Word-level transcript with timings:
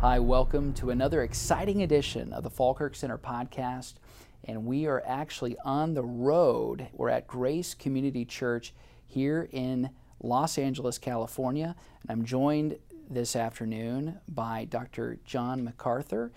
Hi, 0.00 0.18
welcome 0.18 0.72
to 0.76 0.88
another 0.88 1.22
exciting 1.22 1.82
edition 1.82 2.32
of 2.32 2.42
the 2.42 2.48
Falkirk 2.48 2.96
Center 2.96 3.18
podcast. 3.18 3.96
And 4.44 4.64
we 4.64 4.86
are 4.86 5.02
actually 5.04 5.58
on 5.62 5.92
the 5.92 6.02
road. 6.02 6.88
We're 6.94 7.10
at 7.10 7.26
Grace 7.26 7.74
Community 7.74 8.24
Church 8.24 8.72
here 9.06 9.46
in 9.52 9.90
Los 10.22 10.56
Angeles, 10.56 10.96
California. 10.96 11.76
And 12.00 12.10
I'm 12.10 12.24
joined 12.24 12.78
this 13.10 13.36
afternoon 13.36 14.18
by 14.26 14.64
Dr. 14.64 15.18
John 15.26 15.64
MacArthur, 15.64 16.32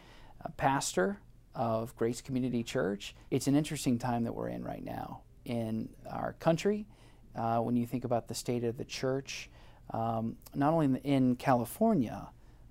pastor 0.58 1.20
of 1.56 1.96
Grace 1.96 2.20
Community 2.20 2.64
Church. 2.64 3.16
It's 3.32 3.48
an 3.48 3.56
interesting 3.56 3.98
time 3.98 4.26
that 4.26 4.36
we're 4.36 4.50
in 4.50 4.66
right 4.66 4.84
now 4.84 5.22
in 5.46 5.88
our 6.12 6.34
country. 6.34 6.86
Uh, 7.34 7.60
when 7.60 7.78
you 7.78 7.88
think 7.88 8.04
about 8.04 8.28
the 8.28 8.36
state 8.36 8.66
of 8.66 8.76
the 8.76 8.84
church, 8.84 9.50
um, 9.92 10.36
not 10.54 10.74
only 10.74 10.88
in, 10.88 10.96
in 10.98 11.36
California, 11.38 12.28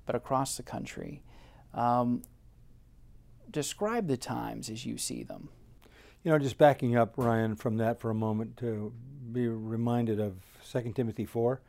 but 0.07 0.15
across 0.15 0.57
the 0.57 0.63
country. 0.63 1.23
Um, 1.75 2.23
describe 3.51 4.09
the 4.09 4.17
times 4.17 4.69
as 4.69 4.85
you 4.85 4.99
see 4.99 5.23
them. 5.23 5.49
You 6.23 6.31
know, 6.31 6.39
just 6.39 6.59
backing 6.59 6.97
up, 6.97 7.15
Ryan, 7.17 7.57
from 7.57 7.79
that 7.79 8.01
for 8.01 8.11
a 8.11 8.15
moment 8.15 8.57
to 8.59 8.93
be 9.33 9.49
reminded 9.49 10.21
of 10.21 10.35
2 10.71 10.93
Timothy 10.95 11.25
4, 11.25 11.61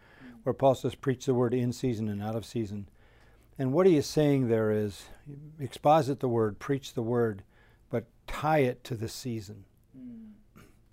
where 0.43 0.53
Paul 0.53 0.75
says, 0.75 0.95
Preach 0.95 1.25
the 1.25 1.33
word 1.33 1.53
in 1.53 1.73
season 1.73 2.07
and 2.07 2.21
out 2.21 2.35
of 2.35 2.45
season. 2.45 2.87
And 3.57 3.73
what 3.73 3.85
he 3.85 3.97
is 3.97 4.05
saying 4.05 4.47
there 4.47 4.71
is 4.71 5.05
exposit 5.59 6.19
the 6.19 6.27
word, 6.27 6.59
preach 6.59 6.93
the 6.93 7.03
word, 7.03 7.43
but 7.89 8.05
tie 8.27 8.59
it 8.59 8.83
to 8.85 8.95
the 8.95 9.07
season. 9.07 9.65
Mm. 9.97 10.31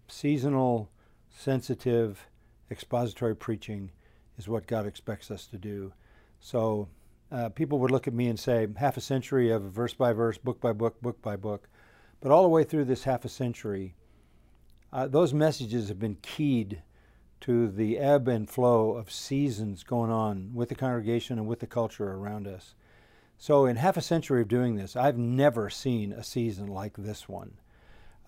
Seasonal, 0.09 0.91
sensitive, 1.31 2.27
expository 2.71 3.35
preaching 3.35 3.91
is 4.39 4.49
what 4.49 4.67
God 4.67 4.87
expects 4.87 5.31
us 5.31 5.47
to 5.47 5.59
do. 5.59 5.93
So 6.39 6.89
uh, 7.33 7.49
people 7.51 7.79
would 7.79 7.91
look 7.91 8.09
at 8.09 8.15
me 8.15 8.29
and 8.29 8.39
say, 8.39 8.67
half 8.77 8.97
a 8.97 9.01
century 9.01 9.51
of 9.51 9.63
verse 9.63 9.95
by 9.95 10.13
verse, 10.13 10.39
book 10.39 10.61
by 10.61 10.73
book, 10.73 11.01
book 11.01 11.23
by 11.23 11.37
book. 11.37 11.69
But 12.21 12.33
all 12.33 12.43
the 12.43 12.49
way 12.49 12.65
through 12.65 12.87
this 12.87 13.05
half 13.05 13.25
a 13.25 13.29
century, 13.29 13.95
uh, 14.93 15.07
those 15.07 15.33
messages 15.33 15.89
have 15.89 15.99
been 15.99 16.17
keyed 16.23 16.83
to 17.43 17.69
the 17.69 17.99
ebb 17.99 18.29
and 18.29 18.51
flow 18.51 18.93
of 18.93 19.11
seasons 19.11 19.83
going 19.83 20.11
on 20.11 20.51
with 20.53 20.69
the 20.69 20.75
congregation 20.75 21.39
and 21.39 21.47
with 21.47 21.61
the 21.61 21.67
culture 21.67 22.13
around 22.13 22.47
us. 22.47 22.75
So, 23.39 23.65
in 23.65 23.77
half 23.77 23.97
a 23.97 24.03
century 24.03 24.43
of 24.43 24.49
doing 24.49 24.77
this, 24.77 24.97
I've 24.97 25.17
never 25.17 25.71
seen 25.71 26.13
a 26.13 26.23
season 26.23 26.67
like 26.67 26.95
this 26.99 27.27
one. 27.27 27.55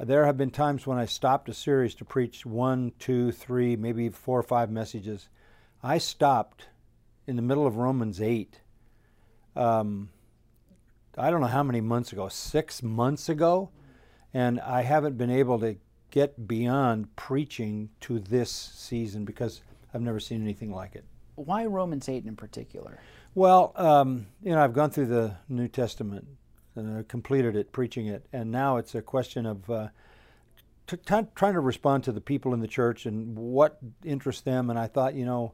Uh, 0.00 0.06
there 0.06 0.25
have 0.25 0.39
been 0.39 0.50
times 0.50 0.86
when 0.86 0.97
I 0.97 1.05
stopped 1.05 1.50
a 1.50 1.55
series 1.55 1.95
to 1.97 2.05
preach 2.06 2.47
one, 2.47 2.92
two, 2.98 3.30
three, 3.30 3.77
maybe 3.77 4.08
four 4.08 4.39
or 4.39 4.45
five 4.45 4.70
messages. 4.70 5.28
I 5.83 5.98
stopped 5.98 6.69
in 7.27 7.36
the 7.36 7.42
middle 7.42 7.67
of 7.67 7.77
Romans 7.77 8.23
8 8.23 8.61
um, 9.56 10.08
I 11.17 11.31
don't 11.31 11.41
know 11.41 11.47
how 11.47 11.62
many 11.62 11.81
months 11.81 12.12
ago, 12.12 12.28
six 12.28 12.83
months 12.83 13.28
ago, 13.28 13.70
and 14.33 14.61
I 14.61 14.83
haven't 14.83 15.19
been 15.19 15.31
able 15.31 15.58
to 15.61 15.77
get 16.11 16.47
beyond 16.47 17.14
preaching 17.17 17.91
to 18.00 18.19
this 18.19 18.50
season 18.50 19.25
because 19.25 19.62
I've 19.92 20.03
never 20.03 20.20
seen 20.20 20.42
anything 20.42 20.73
like 20.73 20.95
it. 20.95 21.05
Why 21.34 21.67
Romans 21.67 22.08
8 22.08 22.25
in 22.25 22.36
particular? 22.36 22.98
Well, 23.34 23.73
um, 23.77 24.27
you 24.42 24.53
know, 24.53 24.62
I've 24.62 24.75
gone 24.75 24.91
through 24.91 25.06
the 25.06 25.36
New 25.48 25.69
Testament 25.69 26.27
and 26.77 26.98
I 26.98 27.03
completed 27.03 27.56
it, 27.56 27.73
preaching 27.73 28.06
it, 28.06 28.27
and 28.33 28.50
now 28.50 28.77
it's 28.77 28.95
a 28.95 29.03
question 29.03 29.47
of 29.47 29.69
uh, 29.70 29.89
t- 30.86 30.97
t- 30.97 31.27
trying 31.34 31.55
to 31.55 31.61
respond 31.61 32.05
to 32.05 32.12
the 32.12 32.20
people 32.20 32.55
in 32.55 32.61
the 32.61 32.69
church 32.69 33.06
and 33.06 33.36
what 33.36 33.78
interests 34.05 34.42
them. 34.42 34.70
And 34.70 34.78
I 34.78 34.86
thought, 34.86 35.14
you 35.14 35.27
know, 35.27 35.53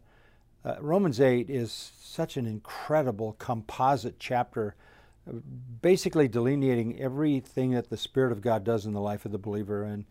uh, 0.69 0.77
Romans 0.81 1.21
8 1.21 1.49
is 1.49 1.93
such 1.99 2.37
an 2.37 2.47
incredible 2.47 3.35
composite 3.39 4.19
chapter, 4.19 4.75
uh, 5.29 5.33
basically 5.81 6.29
delineating 6.29 7.01
everything 7.01 7.71
that 7.71 7.89
the 7.89 7.97
Spirit 7.97 8.33
of 8.33 8.43
God 8.43 8.65
does 8.65 8.85
in 8.85 8.93
the 8.93 9.01
life 9.01 9.25
of 9.25 9.33
the 9.33 9.39
believer. 9.39 9.85
And 9.85 10.05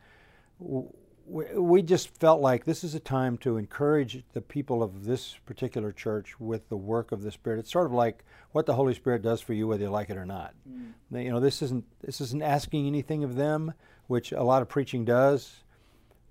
we 1.28 1.82
just 1.82 2.18
felt 2.18 2.42
like 2.42 2.64
this 2.64 2.84
is 2.84 2.96
a 2.96 3.00
time 3.00 3.38
to 3.40 3.58
encourage 3.58 4.24
the 4.34 4.42
people 4.42 4.82
of 4.82 5.06
this 5.06 5.36
particular 5.46 5.92
church 5.92 6.40
with 6.40 6.70
the 6.70 6.78
work 6.78 7.12
of 7.12 7.22
the 7.22 7.32
Spirit. 7.32 7.60
It's 7.60 7.72
sort 7.72 7.86
of 7.86 7.92
like 7.92 8.24
what 8.54 8.66
the 8.66 8.74
Holy 8.74 8.96
Spirit 8.96 9.22
does 9.22 9.42
for 9.42 9.54
you, 9.54 9.68
whether 9.68 9.84
you 9.84 9.90
like 9.92 10.10
it 10.10 10.18
or 10.18 10.26
not. 10.26 10.56
Mm. 10.68 11.24
You 11.24 11.32
know, 11.32 11.40
this 11.40 11.62
isn't 11.62 11.86
this 12.02 12.20
isn't 12.22 12.42
asking 12.42 12.88
anything 12.88 13.24
of 13.24 13.36
them, 13.36 13.74
which 14.08 14.32
a 14.32 14.44
lot 14.44 14.62
of 14.62 14.70
preaching 14.70 15.06
does. 15.06 15.64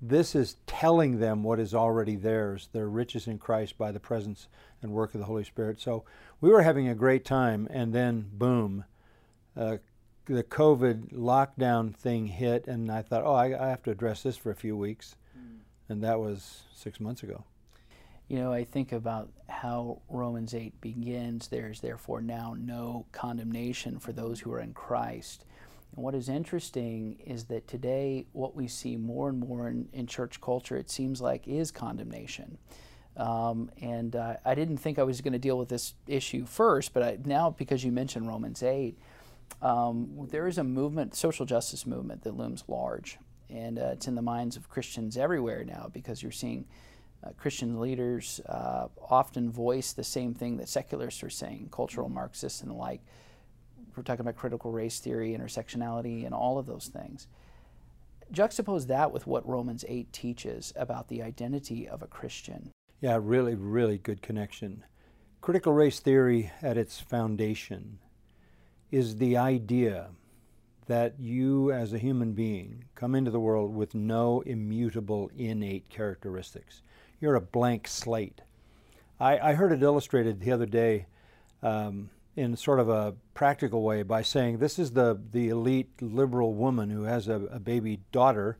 This 0.00 0.34
is 0.34 0.56
telling 0.66 1.20
them 1.20 1.42
what 1.42 1.58
is 1.58 1.74
already 1.74 2.16
theirs, 2.16 2.68
their 2.72 2.88
riches 2.88 3.26
in 3.26 3.38
Christ 3.38 3.78
by 3.78 3.92
the 3.92 4.00
presence 4.00 4.48
and 4.82 4.92
work 4.92 5.14
of 5.14 5.20
the 5.20 5.26
Holy 5.26 5.44
Spirit. 5.44 5.80
So 5.80 6.04
we 6.40 6.50
were 6.50 6.62
having 6.62 6.88
a 6.88 6.94
great 6.94 7.24
time, 7.24 7.66
and 7.70 7.92
then 7.92 8.28
boom, 8.32 8.84
uh, 9.56 9.78
the 10.26 10.44
COVID 10.44 11.12
lockdown 11.12 11.94
thing 11.94 12.26
hit, 12.26 12.66
and 12.66 12.90
I 12.90 13.02
thought, 13.02 13.24
oh, 13.24 13.34
I, 13.34 13.66
I 13.66 13.68
have 13.68 13.82
to 13.84 13.90
address 13.90 14.22
this 14.22 14.36
for 14.36 14.50
a 14.50 14.56
few 14.56 14.76
weeks. 14.76 15.16
Mm. 15.38 15.58
And 15.88 16.02
that 16.02 16.20
was 16.20 16.64
six 16.74 17.00
months 17.00 17.22
ago. 17.22 17.44
You 18.28 18.40
know, 18.40 18.52
I 18.52 18.64
think 18.64 18.90
about 18.92 19.30
how 19.48 20.02
Romans 20.08 20.52
8 20.52 20.80
begins 20.80 21.48
there's 21.48 21.80
therefore 21.80 22.20
now 22.20 22.56
no 22.58 23.06
condemnation 23.12 24.00
for 24.00 24.12
those 24.12 24.40
who 24.40 24.52
are 24.52 24.60
in 24.60 24.72
Christ. 24.74 25.44
And 25.96 26.04
what 26.04 26.14
is 26.14 26.28
interesting 26.28 27.18
is 27.24 27.44
that 27.44 27.66
today, 27.66 28.26
what 28.32 28.54
we 28.54 28.68
see 28.68 28.96
more 28.96 29.30
and 29.30 29.40
more 29.40 29.68
in, 29.68 29.88
in 29.92 30.06
church 30.06 30.40
culture, 30.40 30.76
it 30.76 30.90
seems 30.90 31.20
like, 31.20 31.48
is 31.48 31.70
condemnation. 31.70 32.58
Um, 33.16 33.70
and 33.80 34.14
uh, 34.14 34.36
I 34.44 34.54
didn't 34.54 34.76
think 34.76 34.98
I 34.98 35.02
was 35.02 35.22
going 35.22 35.32
to 35.32 35.38
deal 35.38 35.58
with 35.58 35.70
this 35.70 35.94
issue 36.06 36.44
first, 36.44 36.92
but 36.92 37.02
I, 37.02 37.18
now 37.24 37.50
because 37.50 37.82
you 37.82 37.90
mentioned 37.90 38.28
Romans 38.28 38.62
8, 38.62 38.96
um, 39.62 40.28
there 40.30 40.46
is 40.46 40.58
a 40.58 40.64
movement, 40.64 41.14
social 41.14 41.46
justice 41.46 41.86
movement, 41.86 42.24
that 42.24 42.36
looms 42.36 42.64
large. 42.68 43.18
And 43.48 43.78
uh, 43.78 43.90
it's 43.92 44.06
in 44.06 44.16
the 44.16 44.22
minds 44.22 44.56
of 44.56 44.68
Christians 44.68 45.16
everywhere 45.16 45.64
now 45.64 45.88
because 45.94 46.22
you're 46.22 46.32
seeing 46.32 46.66
uh, 47.24 47.30
Christian 47.38 47.80
leaders 47.80 48.40
uh, 48.46 48.88
often 49.08 49.50
voice 49.50 49.94
the 49.94 50.04
same 50.04 50.34
thing 50.34 50.58
that 50.58 50.68
secularists 50.68 51.22
are 51.22 51.30
saying, 51.30 51.68
cultural 51.72 52.10
Marxists 52.10 52.60
and 52.60 52.70
the 52.70 52.74
like 52.74 53.00
we're 53.96 54.02
talking 54.02 54.20
about 54.20 54.36
critical 54.36 54.70
race 54.70 54.98
theory, 54.98 55.36
intersectionality, 55.36 56.24
and 56.24 56.34
all 56.34 56.58
of 56.58 56.66
those 56.66 56.86
things. 56.86 57.28
Juxtapose 58.32 58.86
that 58.88 59.12
with 59.12 59.26
what 59.26 59.48
Romans 59.48 59.84
8 59.88 60.12
teaches 60.12 60.72
about 60.76 61.08
the 61.08 61.22
identity 61.22 61.88
of 61.88 62.02
a 62.02 62.06
Christian. 62.06 62.70
Yeah, 63.00 63.18
really, 63.22 63.54
really 63.54 63.98
good 63.98 64.22
connection. 64.22 64.84
Critical 65.40 65.72
race 65.72 66.00
theory, 66.00 66.50
at 66.60 66.76
its 66.76 66.98
foundation, 66.98 67.98
is 68.90 69.16
the 69.16 69.36
idea 69.36 70.08
that 70.86 71.18
you, 71.18 71.72
as 71.72 71.92
a 71.92 71.98
human 71.98 72.32
being, 72.32 72.84
come 72.94 73.14
into 73.14 73.30
the 73.30 73.40
world 73.40 73.74
with 73.74 73.94
no 73.94 74.40
immutable 74.42 75.30
innate 75.36 75.88
characteristics. 75.88 76.82
You're 77.20 77.34
a 77.34 77.40
blank 77.40 77.88
slate. 77.88 78.40
I, 79.18 79.38
I 79.38 79.52
heard 79.54 79.72
it 79.72 79.82
illustrated 79.82 80.40
the 80.40 80.52
other 80.52 80.66
day. 80.66 81.06
Um, 81.62 82.10
in 82.36 82.54
sort 82.54 82.78
of 82.78 82.88
a 82.88 83.14
practical 83.32 83.82
way 83.82 84.02
by 84.02 84.22
saying 84.22 84.58
this 84.58 84.78
is 84.78 84.92
the, 84.92 85.18
the 85.32 85.48
elite 85.48 85.90
liberal 86.00 86.54
woman 86.54 86.90
who 86.90 87.04
has 87.04 87.28
a, 87.28 87.40
a 87.50 87.58
baby 87.58 88.00
daughter, 88.12 88.58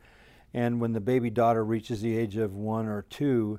and 0.55 0.81
when 0.81 0.93
the 0.93 1.01
baby 1.01 1.29
daughter 1.29 1.63
reaches 1.63 2.01
the 2.01 2.17
age 2.17 2.37
of 2.37 2.55
one 2.55 2.87
or 2.87 3.03
two, 3.03 3.59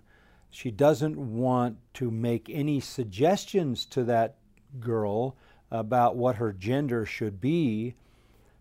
she 0.50 0.72
doesn't 0.72 1.16
want 1.16 1.78
to 1.94 2.10
make 2.10 2.50
any 2.50 2.80
suggestions 2.80 3.86
to 3.86 4.04
that 4.04 4.38
girl 4.80 5.38
about 5.70 6.16
what 6.16 6.38
her 6.38 6.52
gender 6.52 7.06
should 7.06 7.40
be, 7.40 7.94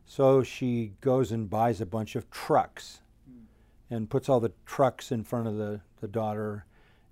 so 0.04 0.42
she 0.42 0.92
goes 1.00 1.32
and 1.32 1.48
buys 1.48 1.80
a 1.80 1.86
bunch 1.86 2.14
of 2.14 2.30
trucks 2.30 3.00
and 3.88 4.10
puts 4.10 4.28
all 4.28 4.40
the 4.40 4.52
trucks 4.66 5.10
in 5.10 5.24
front 5.24 5.46
of 5.46 5.56
the, 5.56 5.80
the 6.00 6.08
daughter 6.08 6.66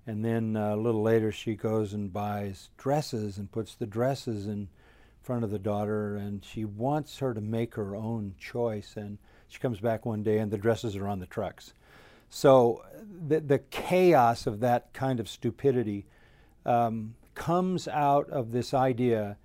and 0.07 0.23
then 0.23 0.55
uh, 0.55 0.75
a 0.75 0.77
little 0.77 1.01
later, 1.01 1.31
she 1.31 1.55
goes 1.55 1.93
and 1.93 2.13
buys 2.13 2.69
dresses 2.77 3.37
and 3.37 3.51
puts 3.51 3.75
the 3.75 3.87
dresses 3.87 4.45
in 4.45 4.67
front 5.23 5.43
of 5.43 5.49
the 5.49 5.59
daughter, 5.59 6.15
and 6.15 6.45
she 6.45 6.63
wants 6.63 7.17
her 7.17 7.33
to 7.33 7.41
make 7.41 7.73
her 7.75 7.95
own 7.95 8.35
choice. 8.39 8.93
And 8.95 9.17
she 9.47 9.59
comes 9.59 9.79
back 9.79 10.05
one 10.05 10.21
day, 10.21 10.37
and 10.37 10.51
the 10.51 10.57
dresses 10.57 10.95
are 10.95 11.07
on 11.07 11.19
the 11.19 11.25
trucks. 11.25 11.73
So 12.29 12.83
the, 13.27 13.39
the 13.39 13.59
chaos 13.59 14.45
of 14.45 14.59
that 14.59 14.93
kind 14.93 15.19
of 15.19 15.27
stupidity 15.27 16.05
um, 16.65 17.15
comes 17.33 17.87
out 17.87 18.29
of 18.29 18.51
this 18.51 18.73
idea 18.73 19.37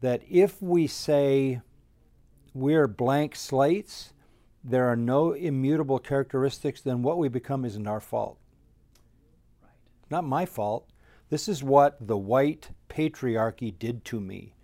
that 0.00 0.22
if 0.30 0.62
we 0.62 0.86
say 0.86 1.60
we're 2.52 2.86
blank 2.86 3.34
slates, 3.34 4.12
there 4.62 4.86
are 4.86 4.96
no 4.96 5.32
immutable 5.32 5.98
characteristics, 5.98 6.80
then 6.80 7.02
what 7.02 7.18
we 7.18 7.28
become 7.28 7.64
isn't 7.64 7.88
our 7.88 8.00
fault 8.00 8.38
not 10.14 10.24
my 10.24 10.46
fault. 10.46 10.88
This 11.28 11.48
is 11.48 11.64
what 11.64 12.06
the 12.06 12.16
white 12.16 12.70
patriarchy 12.88 13.76
did 13.76 14.04
to 14.04 14.20
me. 14.20 14.54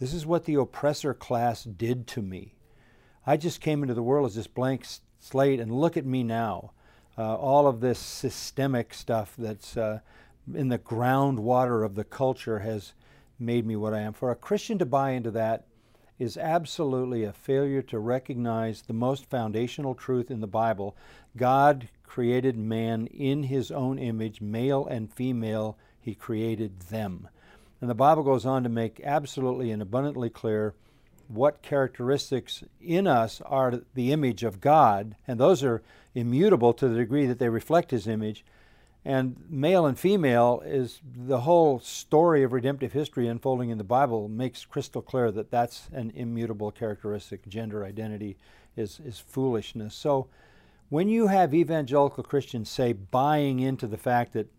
This 0.00 0.12
is 0.12 0.26
what 0.26 0.46
the 0.46 0.56
oppressor 0.56 1.14
class 1.14 1.62
did 1.62 2.08
to 2.08 2.22
me. 2.22 2.56
I 3.24 3.36
just 3.36 3.60
came 3.60 3.82
into 3.82 3.94
the 3.94 4.02
world 4.02 4.26
as 4.26 4.34
this 4.34 4.48
blank 4.48 4.84
slate, 5.20 5.60
and 5.60 5.70
look 5.70 5.96
at 5.96 6.04
me 6.04 6.24
now. 6.24 6.72
Uh, 7.16 7.36
all 7.36 7.68
of 7.68 7.80
this 7.80 8.00
systemic 8.00 8.92
stuff 8.92 9.34
that's 9.38 9.76
uh, 9.76 10.00
in 10.52 10.70
the 10.70 10.78
groundwater 10.78 11.84
of 11.84 11.94
the 11.94 12.04
culture 12.04 12.58
has 12.58 12.92
made 13.38 13.64
me 13.64 13.76
what 13.76 13.94
I 13.94 14.00
am. 14.00 14.12
For 14.12 14.32
a 14.32 14.36
Christian 14.36 14.76
to 14.78 14.86
buy 14.86 15.10
into 15.10 15.30
that 15.30 15.66
is 16.18 16.36
absolutely 16.36 17.22
a 17.22 17.32
failure 17.32 17.82
to 17.82 17.98
recognize 18.00 18.82
the 18.82 18.92
most 18.92 19.30
foundational 19.30 19.94
truth 19.94 20.32
in 20.32 20.40
the 20.40 20.46
Bible. 20.48 20.96
God 21.36 21.88
created 22.06 22.56
man 22.56 23.06
in 23.08 23.44
his 23.44 23.70
own 23.70 23.98
image, 23.98 24.40
male 24.40 24.86
and 24.86 25.12
female, 25.12 25.76
he 26.00 26.14
created 26.14 26.80
them. 26.80 27.28
And 27.80 27.90
the 27.90 27.94
Bible 27.94 28.22
goes 28.22 28.46
on 28.46 28.62
to 28.62 28.68
make 28.68 29.00
absolutely 29.04 29.70
and 29.70 29.82
abundantly 29.82 30.30
clear 30.30 30.74
what 31.28 31.62
characteristics 31.62 32.62
in 32.80 33.06
us 33.06 33.40
are 33.44 33.82
the 33.94 34.12
image 34.12 34.44
of 34.44 34.60
God, 34.60 35.16
and 35.26 35.38
those 35.38 35.62
are 35.64 35.82
immutable 36.14 36.72
to 36.74 36.88
the 36.88 36.96
degree 36.96 37.26
that 37.26 37.38
they 37.38 37.48
reflect 37.48 37.90
his 37.90 38.06
image. 38.06 38.44
And 39.04 39.36
male 39.48 39.86
and 39.86 39.98
female 39.98 40.62
is 40.64 41.00
the 41.04 41.40
whole 41.40 41.78
story 41.80 42.42
of 42.42 42.52
redemptive 42.52 42.92
history 42.92 43.28
unfolding 43.28 43.70
in 43.70 43.78
the 43.78 43.84
Bible 43.84 44.28
makes 44.28 44.64
crystal 44.64 45.02
clear 45.02 45.30
that 45.30 45.50
that's 45.50 45.88
an 45.92 46.12
immutable 46.14 46.72
characteristic. 46.72 47.46
Gender 47.48 47.84
identity 47.84 48.36
is, 48.76 49.00
is 49.04 49.18
foolishness. 49.18 49.94
So 49.94 50.26
when 50.88 51.08
you 51.08 51.26
have 51.26 51.54
evangelical 51.54 52.22
Christians 52.22 52.70
say 52.70 52.92
buying 52.92 53.60
into 53.60 53.86
the 53.86 53.96
fact 53.96 54.32
that 54.34 54.50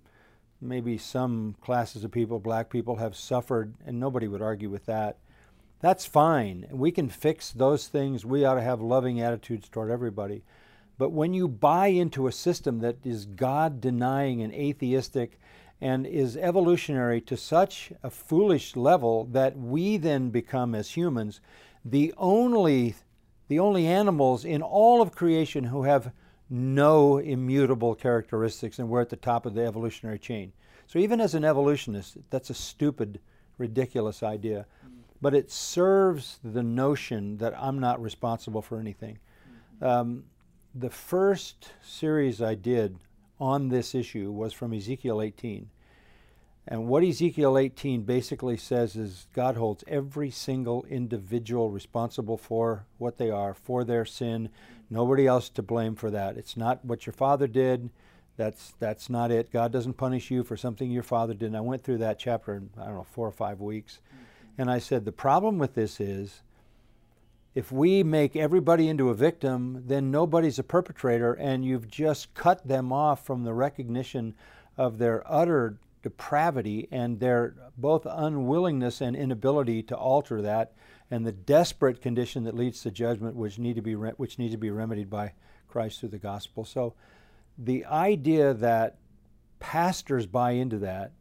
maybe 0.59 0.97
some 0.97 1.55
classes 1.61 2.03
of 2.03 2.11
people, 2.11 2.39
black 2.39 2.69
people, 2.69 2.97
have 2.97 3.15
suffered, 3.15 3.73
and 3.85 3.99
nobody 3.99 4.27
would 4.27 4.41
argue 4.41 4.69
with 4.69 4.85
that, 4.85 5.17
that's 5.79 6.05
fine. 6.05 6.67
We 6.71 6.91
can 6.91 7.09
fix 7.09 7.51
those 7.51 7.87
things. 7.87 8.25
We 8.25 8.43
ought 8.43 8.55
to 8.55 8.61
have 8.61 8.81
loving 8.81 9.21
attitudes 9.21 9.69
toward 9.69 9.91
everybody. 9.91 10.43
But 10.97 11.11
when 11.11 11.33
you 11.33 11.47
buy 11.47 11.87
into 11.87 12.25
a 12.25 12.31
system 12.31 12.79
that 12.79 12.97
is 13.03 13.25
God 13.25 13.79
denying 13.79 14.41
and 14.41 14.51
atheistic 14.53 15.39
and 15.79 16.07
is 16.07 16.35
evolutionary 16.35 17.21
to 17.21 17.37
such 17.37 17.93
a 18.01 18.09
foolish 18.09 18.75
level 18.75 19.25
that 19.25 19.55
we 19.55 19.97
then 19.97 20.31
become 20.31 20.73
as 20.73 20.97
humans 20.97 21.39
the 21.85 22.13
only 22.17 22.95
the 23.47 23.59
only 23.59 23.87
animals 23.87 24.45
in 24.45 24.61
all 24.61 25.01
of 25.01 25.13
creation 25.13 25.65
who 25.65 25.83
have 25.83 26.11
no 26.49 27.17
immutable 27.17 27.95
characteristics 27.95 28.79
and 28.79 28.89
we're 28.89 29.01
at 29.01 29.09
the 29.09 29.15
top 29.15 29.45
of 29.45 29.53
the 29.53 29.65
evolutionary 29.65 30.19
chain. 30.19 30.53
So 30.85 30.99
even 30.99 31.19
as 31.19 31.35
an 31.35 31.43
evolutionist, 31.43 32.17
that's 32.29 32.49
a 32.49 32.53
stupid, 32.53 33.19
ridiculous 33.57 34.23
idea. 34.23 34.65
But 35.21 35.33
it 35.33 35.51
serves 35.51 36.39
the 36.43 36.63
notion 36.63 37.37
that 37.37 37.53
I'm 37.57 37.79
not 37.79 38.01
responsible 38.01 38.61
for 38.61 38.79
anything. 38.79 39.17
Um, 39.81 40.23
the 40.73 40.89
first 40.89 41.71
series 41.81 42.41
I 42.41 42.55
did 42.55 42.97
on 43.39 43.69
this 43.69 43.95
issue 43.95 44.31
was 44.31 44.53
from 44.53 44.73
Ezekiel 44.73 45.21
18. 45.21 45.69
And 46.67 46.87
what 46.87 47.03
Ezekiel 47.03 47.57
18 47.57 48.01
basically 48.01 48.57
says 48.57 48.97
is 48.97 49.27
God 49.33 49.55
holds 49.55 49.85
every 49.87 50.29
single 50.29 50.85
individual 50.89 51.71
responsible 51.71 52.37
for 52.37 52.85
what 52.97 53.17
they 53.17 53.31
are, 53.31 53.53
for 53.53 53.85
their 53.85 54.03
sin. 54.03 54.49
Nobody 54.89 55.25
else 55.25 55.47
to 55.49 55.61
blame 55.61 55.95
for 55.95 56.11
that. 56.11 56.35
It's 56.37 56.57
not 56.57 56.83
what 56.83 57.05
your 57.05 57.13
father 57.13 57.47
did. 57.47 57.89
That's 58.35 58.73
that's 58.79 59.09
not 59.09 59.31
it. 59.31 59.51
God 59.51 59.71
doesn't 59.71 59.93
punish 59.93 60.29
you 60.29 60.43
for 60.43 60.57
something 60.57 60.91
your 60.91 61.03
father 61.03 61.33
did. 61.33 61.47
And 61.47 61.57
I 61.57 61.61
went 61.61 61.83
through 61.83 61.99
that 61.99 62.19
chapter 62.19 62.53
in 62.55 62.69
I 62.77 62.85
don't 62.85 62.95
know 62.95 63.07
four 63.11 63.27
or 63.27 63.31
five 63.31 63.61
weeks, 63.61 63.99
and 64.57 64.69
I 64.69 64.77
said 64.77 65.05
the 65.05 65.11
problem 65.11 65.57
with 65.57 65.73
this 65.73 65.99
is 65.99 66.41
if 67.55 67.71
we 67.71 68.03
make 68.03 68.35
everybody 68.35 68.87
into 68.87 69.09
a 69.09 69.15
victim, 69.15 69.83
then 69.87 70.11
nobody's 70.11 70.59
a 70.59 70.63
perpetrator, 70.63 71.33
and 71.33 71.65
you've 71.65 71.87
just 71.87 72.33
cut 72.35 72.67
them 72.67 72.93
off 72.93 73.25
from 73.25 73.43
the 73.43 73.53
recognition 73.53 74.35
of 74.77 74.99
their 74.99 75.23
utter 75.25 75.77
depravity 76.03 76.87
and 76.91 77.19
their 77.19 77.55
both 77.77 78.05
unwillingness 78.05 79.01
and 79.01 79.15
inability 79.15 79.83
to 79.83 79.95
alter 79.95 80.41
that, 80.41 80.73
and 81.09 81.25
the 81.25 81.31
desperate 81.31 82.01
condition 82.01 82.43
that 82.43 82.55
leads 82.55 82.81
to 82.81 82.91
judgment, 82.91 83.35
which 83.35 83.59
need 83.59 83.75
to 83.75 83.81
be 83.81 83.95
re- 83.95 84.13
which 84.17 84.39
needs 84.39 84.53
to 84.53 84.57
be 84.57 84.71
remedied 84.71 85.09
by 85.09 85.33
Christ 85.67 85.99
through 85.99 86.09
the 86.09 86.17
gospel. 86.17 86.65
So, 86.65 86.93
the 87.57 87.85
idea 87.85 88.53
that 88.53 88.97
pastors 89.59 90.25
buy 90.25 90.51
into 90.51 90.77
that 90.79 91.11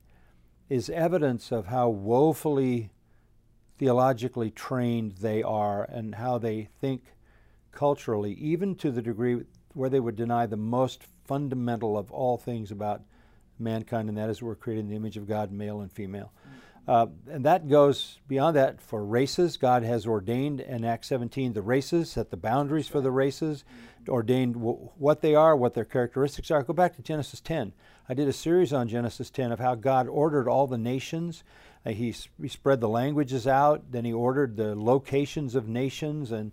is 0.69 0.91
evidence 0.91 1.53
of 1.53 1.67
how 1.67 1.89
woefully 1.89 2.91
theologically 3.79 4.51
trained 4.51 5.13
they 5.19 5.43
are 5.43 5.85
and 5.85 6.15
how 6.17 6.39
they 6.39 6.69
think 6.81 7.15
culturally, 7.73 8.33
even 8.35 8.75
to 8.75 8.91
the 8.91 9.03
degree 9.03 9.43
where 9.75 9.91
they 9.91 10.01
would 10.01 10.17
deny 10.17 10.47
the 10.47 10.57
most 10.57 11.05
fundamental 11.27 11.99
of 11.99 12.11
all 12.11 12.39
things 12.39 12.71
about 12.71 13.03
mankind, 13.59 14.09
and 14.09 14.19
that 14.19 14.31
is 14.31 14.43
we're 14.43 14.55
created 14.55 14.81
in 14.81 14.91
the 14.91 14.97
image 14.97 15.17
of 15.17 15.27
God, 15.27 15.51
male 15.53 15.81
and 15.81 15.91
female. 15.91 16.33
Uh, 16.89 17.07
and 17.29 17.45
that 17.45 17.69
goes 17.69 18.21
beyond 18.29 18.55
that 18.57 18.81
for 18.81 19.05
races. 19.05 19.57
God 19.57 19.83
has 19.83 20.07
ordained 20.07 20.61
in 20.61 20.85
Acts 20.85 21.09
17 21.09 21.53
the 21.53 21.63
races, 21.63 22.11
set 22.11 22.31
the 22.31 22.37
boundaries 22.37 22.87
for 22.87 23.01
the 23.01 23.11
races, 23.11 23.65
ordained 24.09 24.55
w- 24.55 24.91
what 24.97 25.21
they 25.21 25.35
are, 25.35 25.57
what 25.57 25.75
their 25.75 25.85
characteristics 25.85 26.51
are. 26.51 26.63
Go 26.63 26.73
back 26.73 26.95
to 26.95 27.03
Genesis 27.03 27.41
10. 27.41 27.73
I 28.09 28.15
did 28.15 28.29
a 28.29 28.33
series 28.33 28.73
on 28.73 28.87
Genesis 28.87 29.31
10 29.31 29.51
of 29.51 29.59
how 29.59 29.75
God 29.75 30.07
ordered 30.07 30.49
all 30.49 30.69
the 30.69 30.79
nations 30.79 31.43
uh, 31.87 31.91
he, 31.91 32.15
he 32.41 32.49
spread 32.49 32.81
the 32.81 32.89
languages 32.89 33.47
out, 33.47 33.93
then 33.93 34.05
he 34.05 34.13
ordered 34.13 34.57
the 34.57 34.75
locations 34.75 35.55
of 35.55 35.69
nations 35.69 36.33
and 36.33 36.51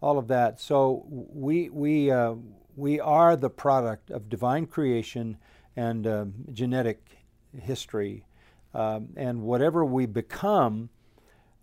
all 0.00 0.18
of 0.18 0.28
that. 0.28 0.58
So 0.58 1.04
we, 1.08 1.68
we, 1.68 2.10
uh, 2.10 2.34
we 2.76 2.98
are 2.98 3.36
the 3.36 3.50
product 3.50 4.10
of 4.10 4.30
divine 4.30 4.66
creation 4.66 5.36
and 5.76 6.06
uh, 6.06 6.26
genetic 6.52 7.18
history. 7.60 8.24
Um, 8.74 9.08
and 9.16 9.42
whatever 9.42 9.84
we 9.84 10.06
become 10.06 10.90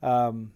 um, 0.04 0.51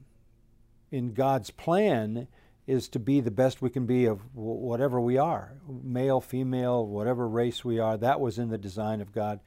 in 0.91 1.13
God's 1.13 1.49
plan 1.49 2.27
is 2.67 2.87
to 2.89 2.99
be 2.99 3.19
the 3.19 3.31
best 3.31 3.61
we 3.61 3.69
can 3.69 3.85
be 3.85 4.05
of 4.05 4.21
whatever 4.35 4.99
we 4.99 5.17
are 5.17 5.53
male, 5.83 6.21
female, 6.21 6.85
whatever 6.85 7.27
race 7.27 7.65
we 7.65 7.79
are. 7.79 7.97
That 7.97 8.19
was 8.19 8.37
in 8.37 8.49
the 8.49 8.57
design 8.57 9.01
of 9.01 9.11
God. 9.11 9.39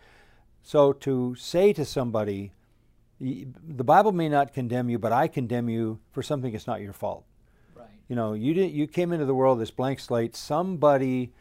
So 0.62 0.92
to 0.92 1.34
say 1.34 1.72
to 1.74 1.84
somebody, 1.84 2.52
the 3.20 3.84
Bible 3.84 4.12
may 4.12 4.28
not 4.28 4.52
condemn 4.52 4.88
you, 4.88 4.98
but 4.98 5.12
I 5.12 5.28
condemn 5.28 5.68
you 5.68 6.00
for 6.10 6.22
something 6.22 6.52
that's 6.52 6.66
not 6.66 6.80
your 6.80 6.92
fault. 6.92 7.24
Right. 7.74 7.86
You 8.08 8.16
know, 8.16 8.32
you 8.32 8.54
didn't. 8.54 8.72
You 8.72 8.86
came 8.86 9.12
into 9.12 9.26
the 9.26 9.34
world 9.34 9.60
this 9.60 9.70
blank 9.70 10.00
slate. 10.00 10.34
Somebody, 10.34 11.32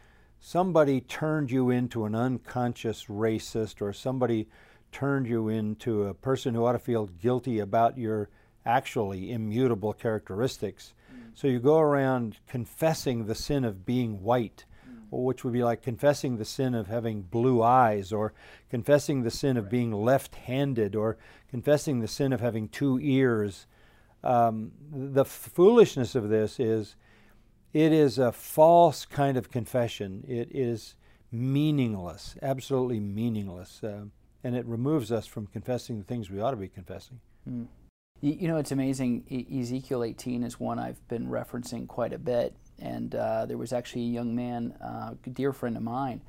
somebody 0.46 1.00
turned 1.00 1.50
you 1.50 1.70
into 1.70 2.04
an 2.04 2.14
unconscious 2.14 3.06
racist, 3.06 3.82
or 3.82 3.94
somebody 3.94 4.50
turned 4.92 5.26
you 5.26 5.48
into 5.48 6.04
a 6.04 6.14
person 6.14 6.54
who 6.54 6.66
ought 6.66 6.74
to 6.74 6.80
feel 6.80 7.06
guilty 7.06 7.60
about 7.60 7.98
your 7.98 8.30
actually 8.66 9.32
immutable 9.32 9.94
characteristics. 9.94 10.94
Mm. 11.10 11.32
So 11.34 11.48
you 11.48 11.60
go 11.60 11.80
around 11.80 12.40
confessing 12.46 13.26
the 13.26 13.36
sin 13.36 13.64
of 13.64 13.86
being 13.86 14.22
white 14.22 14.66
which 15.12 15.44
would 15.44 15.54
be 15.54 15.64
like 15.64 15.84
confessing 15.84 16.38
the 16.38 16.46
sin 16.46 16.74
of 16.74 16.88
having 16.88 17.22
blue 17.22 17.62
eyes, 17.62 18.12
or 18.12 18.34
confessing 18.70 19.22
the 19.22 19.30
sin 19.30 19.58
of 19.58 19.70
being 19.70 19.92
left 19.92 20.34
handed, 20.34 20.96
or 20.96 21.18
confessing 21.50 22.00
the 22.00 22.08
sin 22.08 22.34
of 22.34 22.42
having 22.42 22.68
two 22.68 23.00
ears. 23.00 23.68
Um, 24.24 24.72
the 24.92 25.24
foolishness 25.24 26.16
of 26.16 26.30
this 26.30 26.60
is 26.60 26.96
it 27.74 27.92
is 27.92 28.20
a 28.20 28.32
false 28.32 29.06
kind 29.06 29.36
of 29.38 29.50
confession. 29.50 30.24
It 30.28 30.50
is 30.52 30.96
meaningless, 31.32 32.36
absolutely 32.42 33.00
meaningless. 33.00 33.84
Uh, 33.84 34.06
and 34.44 34.56
it 34.56 34.66
removes 34.66 35.12
us 35.12 35.26
from 35.26 35.48
confessing 35.48 35.98
the 35.98 36.04
things 36.04 36.30
we 36.30 36.40
ought 36.40 36.52
to 36.52 36.58
be 36.58 36.68
confessing. 36.68 37.20
Mm. 37.50 37.68
You 38.22 38.48
know, 38.48 38.58
it's 38.58 38.72
amazing. 38.72 39.26
Ezekiel 39.54 40.04
18 40.04 40.44
is 40.44 40.60
one 40.60 40.80
I've 40.80 41.06
been 41.10 41.28
referencing 41.28 41.88
quite 41.88 42.14
a 42.14 42.18
bit. 42.18 42.56
And 42.80 43.14
uh, 43.16 43.46
there 43.46 43.58
was 43.58 43.74
actually 43.74 44.04
a 44.04 44.10
young 44.10 44.36
man, 44.36 44.76
uh, 44.82 45.16
a 45.26 45.30
dear 45.30 45.52
friend 45.52 45.76
of 45.76 45.84
mine. 45.84 46.22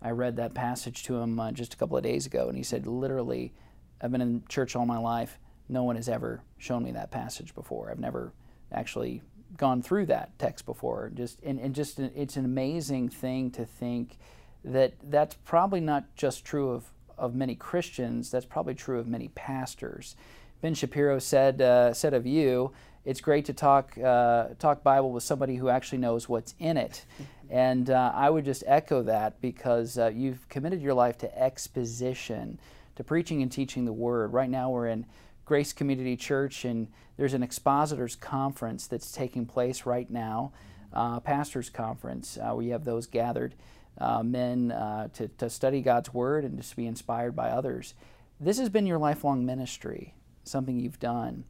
I 0.00 0.10
read 0.10 0.36
that 0.36 0.54
passage 0.54 1.02
to 1.04 1.16
him 1.16 1.38
uh, 1.38 1.52
just 1.52 1.74
a 1.74 1.76
couple 1.76 1.96
of 1.96 2.02
days 2.02 2.26
ago, 2.26 2.48
and 2.48 2.56
he 2.56 2.62
said, 2.62 2.86
literally, 2.86 3.54
I've 4.00 4.12
been 4.12 4.20
in 4.20 4.44
church 4.48 4.76
all 4.76 4.86
my 4.86 4.98
life. 4.98 5.38
No 5.68 5.82
one 5.82 5.96
has 5.96 6.08
ever 6.08 6.42
shown 6.58 6.82
me 6.82 6.92
that 6.92 7.10
passage 7.10 7.54
before. 7.54 7.90
I've 7.90 7.98
never 7.98 8.32
actually 8.72 9.22
gone 9.56 9.82
through 9.82 10.06
that 10.06 10.38
text 10.38 10.66
before. 10.66 11.10
Just 11.14 11.40
and, 11.42 11.58
and 11.58 11.74
just 11.74 11.98
it's 11.98 12.36
an 12.36 12.44
amazing 12.44 13.08
thing 13.08 13.50
to 13.52 13.64
think 13.64 14.18
that 14.64 14.94
that's 15.10 15.36
probably 15.44 15.80
not 15.80 16.14
just 16.16 16.44
true 16.44 16.70
of, 16.70 16.84
of 17.18 17.34
many 17.34 17.54
Christians. 17.54 18.30
That's 18.30 18.46
probably 18.46 18.74
true 18.74 18.98
of 18.98 19.06
many 19.06 19.28
pastors. 19.28 20.16
Ben 20.60 20.74
Shapiro 20.74 21.18
said 21.18 21.60
uh, 21.60 21.92
said 21.92 22.14
of 22.14 22.26
you 22.26 22.72
it's 23.04 23.20
great 23.20 23.44
to 23.46 23.52
talk 23.52 23.96
uh, 23.98 24.48
talk 24.58 24.82
Bible 24.82 25.12
with 25.12 25.22
somebody 25.22 25.56
who 25.56 25.68
actually 25.68 25.98
knows 25.98 26.28
what's 26.28 26.54
in 26.58 26.76
it. 26.76 27.04
And 27.50 27.90
uh, 27.90 28.10
I 28.14 28.30
would 28.30 28.46
just 28.46 28.64
echo 28.66 29.02
that 29.02 29.38
because 29.42 29.98
uh, 29.98 30.10
you've 30.12 30.48
committed 30.48 30.80
your 30.80 30.94
life 30.94 31.18
to 31.18 31.38
exposition, 31.38 32.58
to 32.96 33.04
preaching 33.04 33.42
and 33.42 33.52
teaching 33.52 33.84
the 33.84 33.92
Word. 33.92 34.32
Right 34.32 34.48
now, 34.48 34.70
we're 34.70 34.88
in 34.88 35.04
Grace 35.44 35.72
Community 35.72 36.16
Church, 36.16 36.64
and 36.64 36.88
there's 37.16 37.34
an 37.34 37.42
expositors 37.42 38.16
conference 38.16 38.86
that's 38.86 39.12
taking 39.12 39.46
place 39.46 39.86
right 39.86 40.10
now, 40.10 40.52
uh, 40.92 41.20
pastors 41.20 41.70
conference. 41.70 42.38
Uh, 42.38 42.54
we 42.54 42.68
have 42.68 42.84
those 42.84 43.06
gathered 43.06 43.54
uh, 43.98 44.22
men 44.22 44.68
to, 45.12 45.28
to 45.38 45.48
study 45.48 45.80
God's 45.80 46.12
Word 46.12 46.44
and 46.44 46.56
just 46.56 46.74
be 46.76 46.86
inspired 46.86 47.36
by 47.36 47.50
others. 47.50 47.94
This 48.40 48.58
has 48.58 48.68
been 48.68 48.86
your 48.86 48.98
lifelong 48.98 49.46
ministry 49.46 50.14
something 50.44 50.78
you've 50.78 51.00
done. 51.00 51.44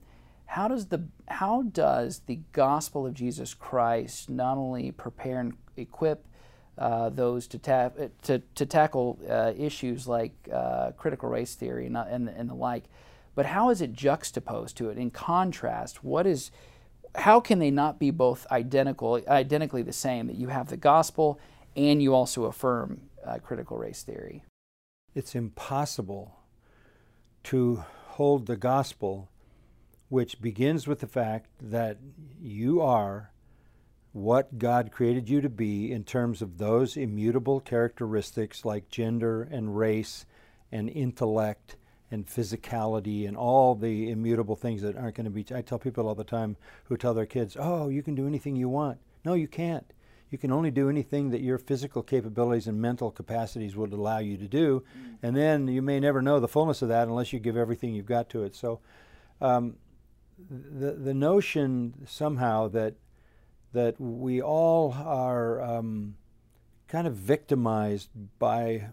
How 0.46 0.68
does 0.68 0.86
the 0.86 1.04
how 1.26 1.62
does 1.62 2.20
the 2.26 2.40
gospel 2.52 3.06
of 3.06 3.14
Jesus 3.14 3.54
Christ 3.54 4.30
not 4.30 4.56
only 4.56 4.92
prepare 4.92 5.40
and 5.40 5.54
equip 5.76 6.26
uh, 6.76 7.08
those 7.08 7.46
to, 7.48 7.58
ta- 7.58 7.90
to, 8.22 8.40
to 8.54 8.66
tackle 8.66 9.18
uh, 9.28 9.52
issues 9.56 10.08
like 10.08 10.32
uh, 10.52 10.90
critical 10.96 11.28
race 11.28 11.54
theory 11.54 11.86
and, 11.86 11.96
and, 11.96 12.28
and 12.28 12.50
the 12.50 12.54
like, 12.54 12.84
but 13.34 13.46
how 13.46 13.70
is 13.70 13.80
it 13.80 13.92
juxtaposed 13.92 14.76
to 14.76 14.90
it? 14.90 14.98
In 14.98 15.10
contrast, 15.10 16.04
what 16.04 16.26
is 16.26 16.50
how 17.16 17.40
can 17.40 17.60
they 17.60 17.70
not 17.70 18.00
be 18.00 18.10
both 18.10 18.46
identical, 18.50 19.20
identically 19.28 19.82
the 19.82 19.92
same? 19.92 20.26
That 20.26 20.36
you 20.36 20.48
have 20.48 20.68
the 20.68 20.76
gospel 20.76 21.38
and 21.76 22.02
you 22.02 22.14
also 22.14 22.44
affirm 22.44 23.02
uh, 23.24 23.38
critical 23.38 23.76
race 23.76 24.02
theory. 24.02 24.44
It's 25.14 25.34
impossible 25.34 26.40
to 27.44 27.84
hold 28.08 28.46
the 28.46 28.56
gospel, 28.56 29.28
which 30.08 30.40
begins 30.40 30.86
with 30.86 31.00
the 31.00 31.06
fact 31.06 31.50
that 31.60 31.98
you 32.40 32.80
are 32.80 33.30
what 34.12 34.58
God 34.58 34.92
created 34.92 35.28
you 35.28 35.40
to 35.40 35.48
be 35.48 35.90
in 35.90 36.04
terms 36.04 36.40
of 36.40 36.58
those 36.58 36.96
immutable 36.96 37.60
characteristics 37.60 38.64
like 38.64 38.88
gender 38.88 39.42
and 39.42 39.76
race 39.76 40.24
and 40.70 40.88
intellect 40.88 41.76
and 42.11 42.26
physicality 42.26 43.26
and 43.26 43.37
all 43.37 43.75
the 43.75 44.11
immutable 44.11 44.56
things 44.56 44.82
that 44.82 44.96
aren't 44.96 45.16
going 45.16 45.25
to 45.25 45.30
be. 45.30 45.44
I 45.54 45.62
tell 45.62 45.78
people 45.78 46.06
all 46.06 46.14
the 46.14 46.25
time 46.25 46.56
who 46.84 46.96
tell 46.96 47.14
their 47.14 47.26
kids, 47.26 47.56
oh, 47.58 47.88
you 47.88 48.02
can 48.02 48.14
do 48.14 48.26
anything 48.26 48.56
you 48.56 48.68
want. 48.68 48.99
No, 49.25 49.34
you 49.34 49.49
can't. 49.49 49.92
You 50.30 50.38
can 50.38 50.52
only 50.52 50.70
do 50.70 50.88
anything 50.88 51.30
that 51.30 51.42
your 51.42 51.58
physical 51.58 52.02
capabilities 52.02 52.66
and 52.66 52.80
mental 52.80 53.11
capacities 53.11 53.76
would 53.76 53.92
allow 53.92 54.18
you 54.18 54.37
to 54.37 54.49
do. 54.49 54.82
Mm. 54.99 55.16
And 55.23 55.37
then 55.37 55.68
you 55.68 55.80
may 55.80 56.00
never 56.00 56.20
know 56.20 56.40
the 56.40 56.49
fullness 56.49 56.82
of 56.82 56.88
that 56.88 57.08
unless 57.08 57.32
you 57.32 57.38
give 57.38 57.56
everything 57.56 57.94
you've 57.94 58.06
got 58.06 58.28
to 58.30 58.42
it. 58.42 58.56
So 58.56 58.80
um, 59.40 59.76
the, 60.50 60.92
the 60.92 61.14
notion 61.14 61.94
somehow 62.06 62.68
that, 62.68 62.94
that 63.73 64.00
we 64.00 64.42
all 64.42 64.92
are 64.92 65.62
um, 65.62 66.16
kind 66.88 67.06
of 67.06 67.14
victimized 67.14 68.08
by 68.38 68.88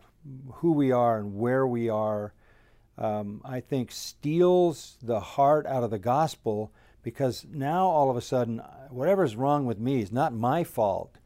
who 0.56 0.74
we 0.74 0.92
are 0.92 1.18
and 1.18 1.36
where 1.36 1.66
we 1.66 1.90
are 1.90 2.34
um, 3.02 3.42
I 3.44 3.62
think 3.62 3.92
steals 3.92 4.98
the 5.02 5.20
heart 5.20 5.66
out 5.66 5.84
of 5.84 5.90
the 5.90 5.98
gospel 5.98 6.72
because 7.02 7.48
now 7.52 7.88
all 7.88 8.12
of 8.12 8.16
a 8.16 8.22
sudden, 8.22 8.62
whatever's 8.92 9.36
wrong 9.36 9.66
with 9.66 9.80
me 9.80 10.02
is 10.02 10.12
not 10.12 10.34
my 10.34 10.64
fault. 10.64 11.18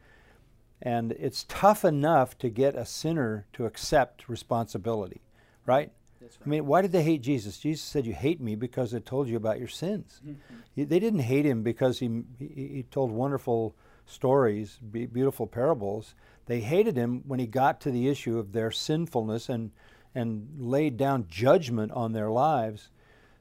And 0.82 1.12
it's 1.14 1.46
tough 1.50 1.84
enough 1.84 2.38
to 2.38 2.50
get 2.50 2.76
a 2.76 2.86
sinner 2.86 3.46
to 3.54 3.66
accept 3.66 4.30
responsibility, 4.30 5.22
right? 5.66 5.92
right? 6.22 6.32
I 6.46 6.48
mean, 6.48 6.66
why 6.66 6.82
did 6.82 6.94
they 6.94 7.04
hate 7.04 7.22
Jesus? 7.22 7.58
Jesus 7.58 7.84
said, 7.84 8.06
You 8.06 8.14
hate 8.14 8.40
me 8.40 8.56
because 8.56 8.94
I 8.96 9.00
told 9.00 9.28
you 9.28 9.36
about 9.36 9.60
your 9.60 9.68
sins. 9.68 10.22
Mm-hmm. 10.26 10.84
They 10.88 11.00
didn't 11.00 11.20
hate 11.20 11.46
him 11.46 11.62
because 11.62 12.00
he, 12.00 12.24
he, 12.40 12.48
he 12.48 12.86
told 12.90 13.12
wonderful 13.12 13.76
stories, 14.06 14.80
beautiful 14.82 15.48
parables. 15.48 16.16
They 16.46 16.62
hated 16.62 16.96
him 16.96 17.24
when 17.26 17.40
he 17.40 17.48
got 17.48 17.82
to 17.82 17.92
the 17.92 18.08
issue 18.08 18.38
of 18.38 18.54
their 18.54 18.72
sinfulness 18.72 19.50
and 19.50 19.72
and 20.16 20.48
laid 20.58 20.98
down 20.98 21.28
judgment 21.30 21.92
on 21.92 22.14
their 22.14 22.32
lives. 22.32 22.90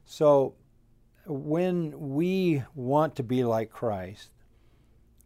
So 0.05 0.55
when 1.25 1.95
we 1.99 2.65
want 2.75 3.17
to 3.17 3.23
be 3.23 3.45
like 3.45 3.71
Christ, 3.71 4.31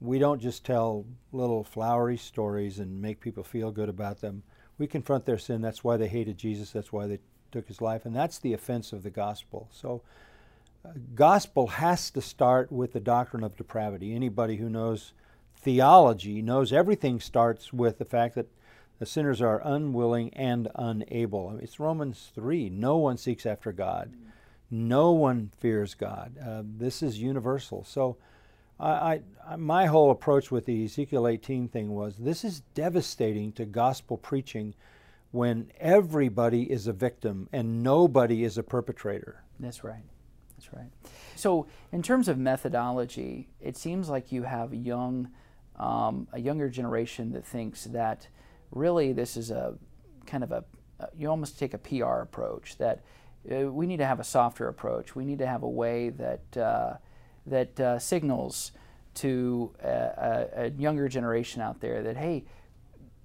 we 0.00 0.18
don't 0.18 0.40
just 0.40 0.64
tell 0.64 1.06
little 1.32 1.64
flowery 1.64 2.16
stories 2.16 2.78
and 2.78 3.02
make 3.02 3.20
people 3.20 3.42
feel 3.42 3.72
good 3.72 3.88
about 3.88 4.20
them. 4.20 4.42
We 4.76 4.86
confront 4.86 5.24
their 5.24 5.38
sin. 5.38 5.60
That's 5.60 5.82
why 5.82 5.96
they 5.96 6.06
hated 6.06 6.38
Jesus. 6.38 6.70
That's 6.70 6.92
why 6.92 7.06
they 7.06 7.18
took 7.50 7.66
his 7.66 7.80
life. 7.80 8.04
And 8.04 8.14
that's 8.14 8.38
the 8.38 8.52
offense 8.52 8.92
of 8.92 9.02
the 9.02 9.10
gospel. 9.10 9.68
So, 9.72 10.02
uh, 10.84 10.90
gospel 11.16 11.66
has 11.66 12.10
to 12.12 12.20
start 12.20 12.70
with 12.70 12.92
the 12.92 13.00
doctrine 13.00 13.42
of 13.42 13.56
depravity. 13.56 14.14
Anybody 14.14 14.56
who 14.56 14.70
knows 14.70 15.12
theology 15.56 16.40
knows 16.40 16.72
everything 16.72 17.18
starts 17.18 17.72
with 17.72 17.98
the 17.98 18.04
fact 18.04 18.36
that 18.36 18.46
the 18.98 19.06
sinners 19.06 19.40
are 19.40 19.60
unwilling 19.64 20.32
and 20.34 20.68
unable. 20.74 21.48
I 21.48 21.52
mean, 21.52 21.60
it's 21.62 21.80
Romans 21.80 22.30
3. 22.34 22.70
No 22.70 22.96
one 22.96 23.16
seeks 23.16 23.46
after 23.46 23.72
God. 23.72 24.12
No 24.70 25.12
one 25.12 25.50
fears 25.58 25.94
God. 25.94 26.36
Uh, 26.38 26.62
this 26.64 27.02
is 27.02 27.18
universal. 27.18 27.84
So, 27.84 28.16
I, 28.80 29.22
I, 29.46 29.56
my 29.56 29.86
whole 29.86 30.10
approach 30.10 30.50
with 30.50 30.66
the 30.66 30.84
Ezekiel 30.84 31.26
18 31.26 31.68
thing 31.68 31.94
was 31.94 32.16
this 32.16 32.44
is 32.44 32.60
devastating 32.74 33.52
to 33.52 33.64
gospel 33.64 34.16
preaching 34.16 34.74
when 35.30 35.70
everybody 35.78 36.70
is 36.70 36.86
a 36.86 36.92
victim 36.92 37.48
and 37.52 37.82
nobody 37.82 38.44
is 38.44 38.56
a 38.56 38.62
perpetrator. 38.62 39.42
That's 39.58 39.82
right. 39.82 40.04
That's 40.56 40.72
right. 40.72 40.90
So, 41.34 41.66
in 41.92 42.02
terms 42.02 42.28
of 42.28 42.38
methodology, 42.38 43.48
it 43.60 43.76
seems 43.76 44.08
like 44.08 44.32
you 44.32 44.44
have 44.44 44.74
young, 44.74 45.28
um, 45.76 46.28
a 46.32 46.40
younger 46.40 46.68
generation 46.68 47.32
that 47.32 47.44
thinks 47.44 47.84
that 47.84 48.28
really 48.70 49.12
this 49.12 49.36
is 49.36 49.50
a 49.50 49.74
kind 50.26 50.44
of 50.44 50.52
a, 50.52 50.64
you 51.16 51.28
almost 51.28 51.58
take 51.58 51.74
a 51.74 51.78
PR 51.78 52.20
approach 52.20 52.76
that 52.78 53.02
uh, 53.50 53.70
we 53.70 53.86
need 53.86 53.98
to 53.98 54.06
have 54.06 54.20
a 54.20 54.24
softer 54.24 54.68
approach. 54.68 55.14
We 55.14 55.24
need 55.24 55.38
to 55.38 55.46
have 55.46 55.62
a 55.62 55.68
way 55.68 56.10
that, 56.10 56.56
uh, 56.56 56.94
that 57.46 57.80
uh, 57.80 57.98
signals 57.98 58.72
to 59.14 59.72
a, 59.82 60.46
a, 60.56 60.70
younger 60.78 61.08
generation 61.08 61.62
out 61.62 61.80
there 61.80 62.02
that, 62.02 62.16
hey, 62.16 62.44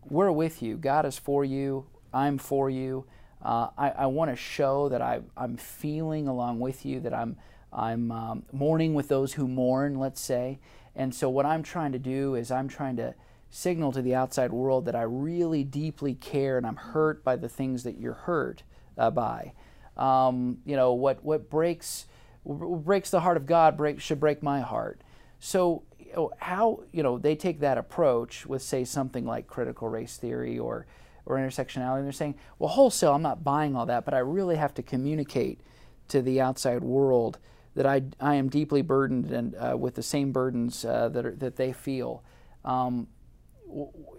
we're 0.10 0.32
with 0.32 0.62
you. 0.62 0.78
God 0.78 1.06
is 1.06 1.18
for 1.18 1.44
you. 1.44 1.86
I'm 2.14 2.38
for 2.38 2.70
you. 2.70 3.06
Uh, 3.44 3.70
I, 3.78 3.90
I 3.90 4.06
want 4.06 4.32
to 4.32 4.36
show 4.36 4.90
that 4.90 5.02
I, 5.02 5.22
I'm 5.36 5.58
feeling 5.58 6.28
along 6.28 6.60
with 6.60 6.86
you, 6.86 7.00
that 7.02 7.14
I'm, 7.14 7.36
I'm 7.72 8.12
um, 8.12 8.44
mourning 8.52 8.94
with 8.94 9.08
those 9.08 9.34
who 9.34 9.48
mourn, 9.48 10.00
let's 10.00 10.22
say. 10.22 10.60
And 10.96 11.14
so, 11.14 11.30
what 11.30 11.46
I'm 11.46 11.64
trying 11.64 11.92
to 11.94 12.00
do 12.00 12.36
is 12.36 12.52
I'm 12.52 12.68
trying 12.68 12.98
to 12.98 13.16
signal 13.56 13.92
to 13.92 14.02
the 14.02 14.16
outside 14.16 14.52
world 14.52 14.86
that 14.86 14.96
I 14.96 15.04
really 15.04 15.64
deeply 15.64 16.16
care 16.16 16.58
and 16.58 16.66
I'm 16.66 16.76
hurt 16.76 17.24
by 17.24 17.36
the 17.36 17.48
things 17.48 17.84
that 17.84 18.00
you're 18.00 18.14
hurt 18.14 18.64
uh, 18.98 19.12
by. 19.12 19.54
Um, 19.96 20.58
you 20.66 20.76
know 20.76 20.94
what 20.94 21.24
what 21.24 21.52
breaks 21.52 22.08
what 22.42 22.84
breaks 22.84 23.12
the 23.12 23.20
heart 23.20 23.38
of 23.38 23.46
God 23.46 23.78
break, 23.78 24.02
should 24.02 24.20
break 24.20 24.42
my 24.42 24.62
heart. 24.62 25.02
So 25.40 25.84
you 26.00 26.14
know, 26.14 26.32
how 26.40 26.80
you 26.92 27.04
know 27.04 27.20
they 27.20 27.36
take 27.36 27.60
that 27.60 27.78
approach 27.78 28.48
with 28.48 28.64
say 28.64 28.84
something 28.86 29.24
like 29.24 29.46
critical 29.46 29.88
race 29.88 30.18
theory 30.18 30.58
or 30.58 30.88
or 31.28 31.38
intersectionality 31.38 31.98
and 31.98 32.06
they're 32.06 32.12
saying 32.12 32.36
well 32.58 32.70
wholesale 32.70 33.14
I'm 33.14 33.22
not 33.22 33.44
buying 33.44 33.76
all 33.76 33.86
that 33.86 34.04
but 34.04 34.16
I 34.16 34.20
really 34.20 34.56
have 34.56 34.74
to 34.74 34.82
communicate 34.82 35.62
to 36.08 36.24
the 36.24 36.42
outside 36.42 36.84
world 36.84 37.38
that 37.76 37.86
I, 37.86 38.02
I 38.20 38.34
am 38.36 38.50
deeply 38.50 38.82
burdened 38.82 39.32
and 39.32 39.56
uh, 39.56 39.78
with 39.78 39.94
the 39.94 40.04
same 40.04 40.32
burdens 40.32 40.84
uh, 40.84 41.10
that, 41.10 41.26
are, 41.26 41.36
that 41.36 41.56
they 41.56 41.72
feel. 41.72 42.24
Um, 42.66 43.08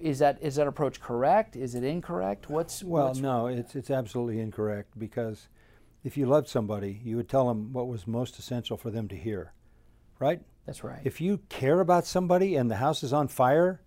is 0.00 0.18
that 0.18 0.38
is 0.40 0.56
that 0.56 0.66
approach 0.66 1.00
correct? 1.00 1.56
Is 1.56 1.74
it 1.74 1.84
incorrect? 1.84 2.48
What's 2.48 2.82
well, 2.82 3.08
what's 3.08 3.20
no, 3.20 3.46
it's 3.46 3.74
it's 3.74 3.90
absolutely 3.90 4.40
incorrect 4.40 4.98
because 4.98 5.48
if 6.02 6.16
you 6.16 6.26
loved 6.26 6.48
somebody, 6.48 7.00
you 7.04 7.16
would 7.16 7.28
tell 7.28 7.48
them 7.48 7.72
what 7.72 7.88
was 7.88 8.06
most 8.06 8.38
essential 8.38 8.76
for 8.76 8.90
them 8.90 9.08
to 9.08 9.16
hear, 9.16 9.52
right? 10.18 10.40
That's 10.66 10.84
right. 10.84 11.00
If 11.04 11.20
you 11.20 11.40
care 11.48 11.80
about 11.80 12.06
somebody 12.06 12.56
and 12.56 12.70
the 12.70 12.76
house 12.76 13.02
is 13.02 13.12
on 13.12 13.28
fire, 13.28 13.80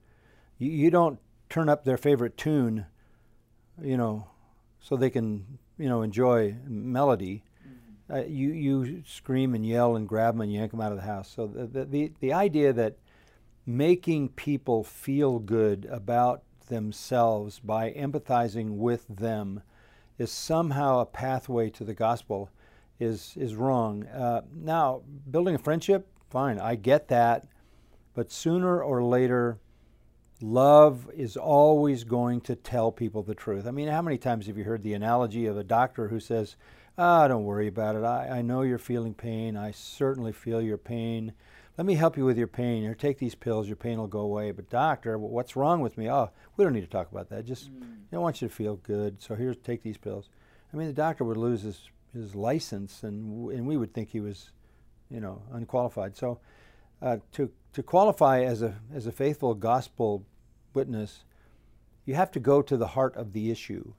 you, 0.57 0.71
you 0.71 0.91
don't 0.91 1.19
turn 1.49 1.69
up 1.69 1.83
their 1.83 1.97
favorite 1.97 2.37
tune, 2.37 2.85
you 3.81 3.97
know, 3.97 4.27
so 4.79 4.95
they 4.95 5.09
can 5.09 5.59
you 5.77 5.89
know 5.89 6.01
enjoy 6.01 6.55
melody. 6.65 7.43
Mm-hmm. 7.67 8.13
Uh, 8.13 8.23
you 8.27 8.51
you 8.51 9.03
scream 9.05 9.53
and 9.53 9.65
yell 9.65 9.95
and 9.95 10.07
grab 10.07 10.35
them 10.35 10.41
and 10.41 10.51
yank 10.51 10.71
them 10.71 10.81
out 10.81 10.91
of 10.91 10.97
the 10.97 11.03
house. 11.03 11.31
So 11.35 11.47
the 11.47 11.65
the 11.67 11.85
the, 11.85 12.11
the 12.19 12.33
idea 12.33 12.73
that 12.73 12.97
making 13.67 14.29
people 14.29 14.81
feel 14.81 15.39
good 15.39 15.85
about 15.91 16.41
themselves 16.69 17.59
by 17.59 17.91
empathizing 17.91 18.77
with 18.77 19.05
them 19.09 19.61
is 20.17 20.31
somehow 20.31 20.99
a 20.99 21.05
pathway 21.05 21.69
to 21.69 21.83
the 21.83 21.93
gospel 21.93 22.49
is 22.99 23.33
is 23.35 23.55
wrong. 23.55 24.05
Uh, 24.07 24.41
now, 24.55 25.01
building 25.29 25.53
a 25.53 25.59
friendship, 25.59 26.07
fine, 26.29 26.59
I 26.59 26.75
get 26.75 27.09
that, 27.09 27.45
but 28.15 28.31
sooner 28.31 28.81
or 28.81 29.03
later, 29.03 29.59
love 30.41 31.09
is 31.13 31.37
always 31.37 32.03
going 32.05 32.41
to 32.41 32.55
tell 32.55 32.91
people 32.91 33.21
the 33.21 33.35
truth. 33.35 33.67
I 33.67 33.71
mean, 33.71 33.89
how 33.89 34.01
many 34.01 34.17
times 34.17 34.47
have 34.47 34.57
you 34.57 34.63
heard 34.63 34.81
the 34.81 34.93
analogy 34.93 35.45
of 35.45 35.57
a 35.57 35.63
doctor 35.63 36.07
who 36.07 36.19
says, 36.19 36.55
"Ah, 36.97 37.27
don't 37.27 37.43
worry 37.43 37.67
about 37.67 37.95
it. 37.97 38.03
I, 38.03 38.39
I 38.39 38.41
know 38.41 38.61
you're 38.61 38.79
feeling 38.79 39.13
pain. 39.13 39.57
I 39.57 39.71
certainly 39.71 40.31
feel 40.31 40.61
your 40.61 40.77
pain." 40.77 41.33
Let 41.77 41.85
me 41.85 41.93
help 41.93 42.17
you 42.17 42.25
with 42.25 42.37
your 42.37 42.47
pain. 42.47 42.85
Or 42.85 42.95
take 42.95 43.19
these 43.19 43.35
pills, 43.35 43.67
your 43.67 43.75
pain 43.75 43.99
will 43.99 44.07
go 44.07 44.19
away. 44.21 44.51
But 44.51 44.69
doctor, 44.69 45.17
what's 45.17 45.55
wrong 45.55 45.81
with 45.81 45.97
me? 45.97 46.09
Oh, 46.09 46.31
we 46.55 46.63
don't 46.63 46.73
need 46.73 46.81
to 46.81 46.87
talk 46.87 47.11
about 47.11 47.29
that. 47.29 47.45
Just 47.45 47.71
mm. 47.71 47.97
I 48.11 48.17
want 48.17 48.41
you 48.41 48.47
to 48.47 48.53
feel 48.53 48.77
good. 48.77 49.21
So 49.21 49.35
here's 49.35 49.57
take 49.57 49.83
these 49.83 49.97
pills. 49.97 50.29
I 50.73 50.77
mean, 50.77 50.87
the 50.87 50.93
doctor 50.93 51.23
would 51.23 51.37
lose 51.37 51.61
his 51.61 51.89
his 52.13 52.35
license, 52.35 53.03
and 53.03 53.51
and 53.51 53.67
we 53.67 53.77
would 53.77 53.93
think 53.93 54.09
he 54.09 54.19
was, 54.19 54.51
you 55.09 55.19
know, 55.19 55.43
unqualified. 55.51 56.17
So 56.17 56.39
uh, 57.01 57.17
to 57.33 57.51
to 57.73 57.83
qualify 57.83 58.41
as 58.41 58.61
a 58.61 58.75
as 58.93 59.05
a 59.05 59.11
faithful 59.11 59.53
gospel 59.53 60.25
witness, 60.73 61.25
you 62.05 62.15
have 62.15 62.31
to 62.31 62.39
go 62.39 62.61
to 62.63 62.75
the 62.75 62.87
heart 62.87 63.15
of 63.15 63.33
the 63.33 63.51
issue. 63.51 63.93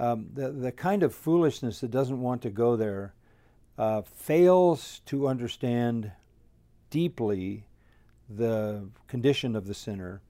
Um, 0.00 0.28
the 0.32 0.50
the 0.50 0.72
kind 0.72 1.02
of 1.02 1.14
foolishness 1.14 1.80
that 1.80 1.90
doesn't 1.90 2.20
want 2.20 2.40
to 2.42 2.50
go 2.50 2.76
there 2.76 3.14
uh, 3.76 4.02
fails 4.02 5.00
to 5.06 5.28
understand 5.28 6.12
deeply 6.94 7.64
the 8.30 8.88
condition 9.08 9.56
of 9.56 9.66
the 9.66 9.74
sinner. 9.74 10.20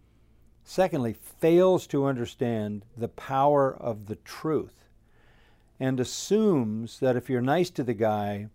Secondly, 0.65 1.13
fails 1.13 1.87
to 1.87 2.07
understand 2.07 2.87
the 2.97 3.09
power 3.09 3.77
of 3.77 4.07
the 4.07 4.17
truth 4.17 4.89
and 5.79 6.01
assumes 6.01 7.01
that 7.01 7.17
if 7.17 7.29
you're 7.29 7.43
nice 7.43 7.69
to 7.69 7.85
the 7.85 7.93
guy 7.93 8.49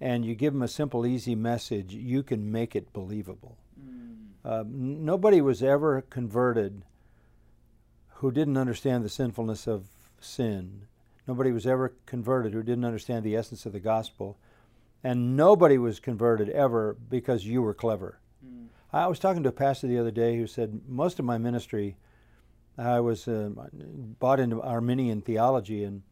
and 0.00 0.24
you 0.24 0.34
give 0.34 0.54
him 0.54 0.62
a 0.62 0.68
simple, 0.68 1.04
easy 1.04 1.34
message, 1.34 1.92
you 1.92 2.22
can 2.22 2.50
make 2.50 2.74
it 2.74 2.94
believable. 2.94 3.58
Mm. 3.78 4.16
Uh, 4.42 4.64
nobody 4.66 5.42
was 5.42 5.62
ever 5.62 6.00
converted 6.08 6.86
who 8.14 8.30
didn't 8.30 8.56
understand 8.56 9.04
the 9.04 9.10
sinfulness 9.10 9.66
of 9.66 9.84
sin. 10.20 10.86
Nobody 11.28 11.52
was 11.52 11.66
ever 11.66 11.92
converted 12.06 12.54
who 12.54 12.62
didn't 12.62 12.86
understand 12.86 13.24
the 13.24 13.36
essence 13.36 13.66
of 13.66 13.74
the 13.74 13.78
gospel. 13.80 14.38
And 15.04 15.36
nobody 15.36 15.78
was 15.78 15.98
converted 15.98 16.48
ever 16.50 16.96
because 17.10 17.44
you 17.44 17.62
were 17.62 17.74
clever. 17.74 18.20
Mm. 18.46 18.68
I 18.92 19.08
was 19.08 19.18
talking 19.18 19.42
to 19.42 19.48
a 19.48 19.52
pastor 19.52 19.88
the 19.88 19.98
other 19.98 20.10
day 20.10 20.36
who 20.36 20.46
said, 20.46 20.82
Most 20.86 21.18
of 21.18 21.24
my 21.24 21.38
ministry, 21.38 21.96
I 22.78 23.00
was 23.00 23.28
uh, 23.28 23.50
bought 24.18 24.40
into 24.40 24.62
Arminian 24.62 25.20
theology, 25.20 25.84
and 25.84 26.02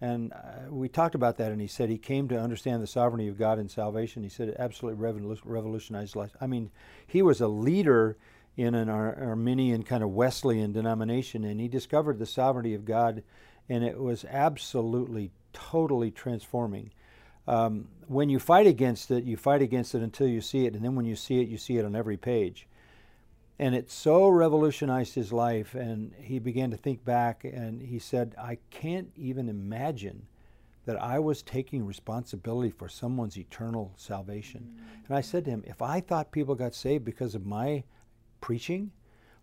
and 0.00 0.32
uh, 0.32 0.70
we 0.70 0.88
talked 0.88 1.16
about 1.16 1.38
that, 1.38 1.50
and 1.50 1.60
he 1.60 1.66
said 1.66 1.88
he 1.88 1.98
came 1.98 2.28
to 2.28 2.38
understand 2.38 2.82
the 2.82 2.86
sovereignty 2.86 3.26
of 3.26 3.38
God 3.38 3.58
in 3.58 3.68
salvation. 3.68 4.22
He 4.22 4.28
said 4.28 4.48
it 4.48 4.56
absolutely 4.58 5.04
revolutionized 5.44 6.14
life. 6.14 6.30
I 6.40 6.46
mean, 6.46 6.70
he 7.06 7.20
was 7.20 7.40
a 7.40 7.48
leader 7.48 8.16
in 8.56 8.74
an 8.74 8.88
Ar- 8.88 9.18
Arminian 9.20 9.82
kind 9.82 10.04
of 10.04 10.10
Wesleyan 10.10 10.72
denomination, 10.72 11.44
and 11.44 11.60
he 11.60 11.66
discovered 11.66 12.18
the 12.18 12.26
sovereignty 12.26 12.74
of 12.74 12.84
God, 12.84 13.24
and 13.68 13.82
it 13.82 13.98
was 13.98 14.24
absolutely, 14.24 15.32
totally 15.52 16.12
transforming. 16.12 16.90
Um, 17.48 17.88
when 18.06 18.28
you 18.28 18.38
fight 18.38 18.66
against 18.66 19.10
it, 19.10 19.24
you 19.24 19.36
fight 19.36 19.62
against 19.62 19.94
it 19.94 20.02
until 20.02 20.26
you 20.28 20.40
see 20.40 20.66
it, 20.66 20.74
and 20.74 20.84
then 20.84 20.94
when 20.94 21.06
you 21.06 21.16
see 21.16 21.40
it, 21.40 21.48
you 21.48 21.58
see 21.58 21.78
it 21.78 21.84
on 21.84 21.96
every 21.96 22.16
page 22.16 22.68
and 23.58 23.74
it 23.74 23.90
so 23.90 24.28
revolutionized 24.28 25.14
his 25.14 25.32
life 25.32 25.74
and 25.74 26.12
he 26.20 26.38
began 26.38 26.70
to 26.70 26.76
think 26.76 27.04
back 27.04 27.44
and 27.44 27.82
he 27.82 27.98
said 27.98 28.34
i 28.38 28.58
can't 28.70 29.10
even 29.16 29.48
imagine 29.48 30.26
that 30.84 31.00
i 31.02 31.18
was 31.18 31.42
taking 31.42 31.84
responsibility 31.84 32.70
for 32.70 32.88
someone's 32.88 33.36
eternal 33.36 33.92
salvation 33.96 34.60
mm-hmm. 34.60 35.04
and 35.06 35.16
i 35.16 35.20
said 35.20 35.44
to 35.44 35.50
him 35.50 35.64
if 35.66 35.82
i 35.82 36.00
thought 36.00 36.32
people 36.32 36.54
got 36.54 36.74
saved 36.74 37.04
because 37.04 37.34
of 37.34 37.44
my 37.44 37.82
preaching 38.40 38.90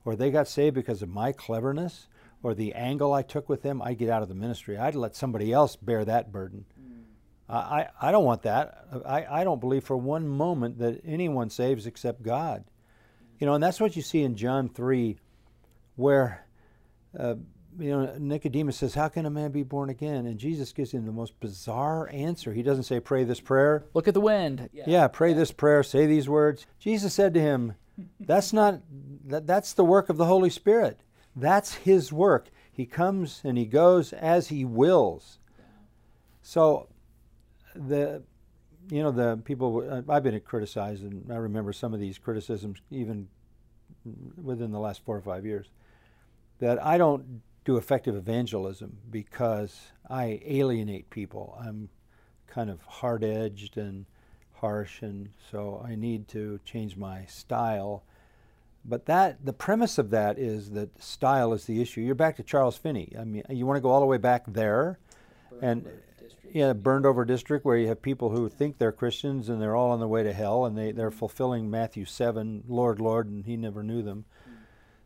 or 0.06 0.16
they 0.16 0.32
got 0.32 0.48
saved 0.48 0.76
because 0.76 1.02
of 1.02 1.10
my 1.10 1.32
cleverness 1.32 2.08
or 2.42 2.54
the 2.54 2.74
angle 2.74 3.14
i 3.14 3.22
took 3.22 3.50
with 3.50 3.64
them 3.64 3.82
i'd 3.82 3.98
get 3.98 4.10
out 4.10 4.24
of 4.24 4.30
the 4.30 4.36
ministry 4.36 4.78
i'd 4.78 4.96
let 4.96 5.16
somebody 5.16 5.52
else 5.52 5.76
bear 5.76 6.06
that 6.06 6.32
burden. 6.32 6.66
I, 7.48 7.88
I 8.02 8.12
don't 8.12 8.26
want 8.26 8.42
that 8.44 8.86
I, 9.06 9.42
I 9.42 9.44
don't 9.44 9.60
believe 9.60 9.84
for 9.84 9.96
one 9.96 10.28
moment 10.28 10.80
that 10.80 11.02
anyone 11.06 11.50
saves 11.50 11.86
except 11.86 12.24
god 12.24 12.66
you 13.40 13.48
know, 13.48 13.54
and 13.54 13.64
that's 13.64 13.80
what 13.80 13.96
you 13.96 14.02
see 14.02 14.24
in 14.24 14.36
John 14.36 14.70
3, 14.70 15.18
where, 15.96 16.46
uh, 17.18 17.36
you 17.78 17.90
know, 17.90 18.16
Nicodemus 18.18 18.78
says, 18.78 18.94
How 18.94 19.10
can 19.10 19.26
a 19.26 19.30
man 19.30 19.52
be 19.52 19.64
born 19.64 19.90
again? 19.90 20.26
And 20.26 20.40
Jesus 20.40 20.72
gives 20.72 20.92
him 20.92 21.06
the 21.06 21.12
most 21.12 21.38
bizarre 21.40 22.10
answer. 22.14 22.54
He 22.54 22.64
doesn't 22.64 22.84
say, 22.84 23.00
Pray 23.00 23.24
this 23.24 23.42
prayer. 23.42 23.86
Look 23.94 24.08
at 24.08 24.14
the 24.14 24.22
wind. 24.22 24.70
Yeah, 24.72 24.84
yeah 24.88 25.08
pray 25.08 25.34
this 25.34 25.52
prayer, 25.52 25.84
say 25.84 26.06
these 26.06 26.30
words. 26.30 26.66
Jesus 26.80 27.14
said 27.14 27.34
to 27.34 27.42
him, 27.42 27.74
That's 28.20 28.54
not, 28.54 28.82
that, 29.26 29.48
that's 29.48 29.74
the 29.74 29.86
work 29.86 30.10
of 30.10 30.18
the 30.18 30.26
Holy 30.26 30.50
Spirit. 30.50 31.02
That's 31.36 31.74
his 31.74 32.14
work. 32.14 32.50
He 32.72 32.86
comes 32.86 33.42
and 33.44 33.58
he 33.58 33.66
goes 33.66 34.14
as 34.14 34.48
he 34.48 34.64
wills. 34.64 35.40
So, 36.42 36.88
the 37.76 38.24
you 38.90 39.02
know, 39.02 39.12
the 39.12 39.38
people, 39.44 39.88
uh, 39.90 40.02
I've 40.12 40.24
been 40.24 40.40
criticized, 40.42 41.04
and 41.04 41.32
I 41.32 41.38
remember 41.38 41.74
some 41.74 41.94
of 41.94 42.00
these 42.00 42.18
criticisms 42.18 42.80
even 42.92 43.28
within 44.42 44.72
the 44.72 44.80
last 44.80 45.04
four 45.04 45.18
or 45.18 45.22
five 45.22 45.46
years, 45.46 45.68
that 46.60 46.84
I 46.84 46.98
don't 46.98 47.42
do 47.64 47.78
effective 47.78 48.16
evangelism 48.16 48.98
because 49.10 49.88
I 50.10 50.42
alienate 50.46 51.10
people. 51.10 51.58
I'm 51.60 51.90
kind 52.48 52.70
of 52.70 52.82
hard 52.84 53.24
edged 53.24 53.78
and 53.78 54.06
harsh, 54.54 55.02
and 55.02 55.30
so 55.52 55.84
I 55.86 55.96
need 55.96 56.28
to 56.30 56.60
change 56.64 56.96
my 56.96 57.26
style. 57.26 58.04
But 58.88 59.08
that 59.08 59.44
the 59.44 59.54
premise 59.54 59.98
of 59.98 60.12
that 60.12 60.38
is 60.38 60.72
that 60.72 61.02
style 61.02 61.54
is 61.54 61.66
the 61.66 61.82
issue. 61.82 62.02
You're 62.02 62.14
back 62.14 62.36
to 62.36 62.44
Charles 62.44 62.78
Finney. 62.78 63.14
I 63.20 63.24
mean, 63.24 63.44
you 63.50 63.66
want 63.66 63.78
to 63.78 63.82
go 63.82 63.90
all 63.90 64.00
the 64.00 64.06
way 64.06 64.18
back 64.20 64.44
there, 64.48 65.00
and 65.60 65.88
yeah, 66.52 66.74
burned 66.74 67.06
over 67.06 67.26
district 67.26 67.66
where 67.66 67.78
you 67.78 67.88
have 67.88 68.02
people 68.02 68.30
who 68.30 68.48
think 68.48 68.78
they're 68.78 68.92
Christians 68.92 69.50
and 69.50 69.62
they're 69.62 69.76
all 69.76 69.92
on 69.92 70.00
their 70.00 70.08
way 70.08 70.24
to 70.24 70.34
hell 70.34 70.66
and 70.66 70.78
they, 70.78 70.92
they're 70.92 71.12
fulfilling 71.12 71.70
Matthew 71.70 72.06
7, 72.06 72.64
Lord, 72.68 73.00
Lord, 73.00 73.28
and 73.28 73.46
he 73.46 73.58
never 73.58 73.84
knew 73.84 74.02
them. 74.02 74.26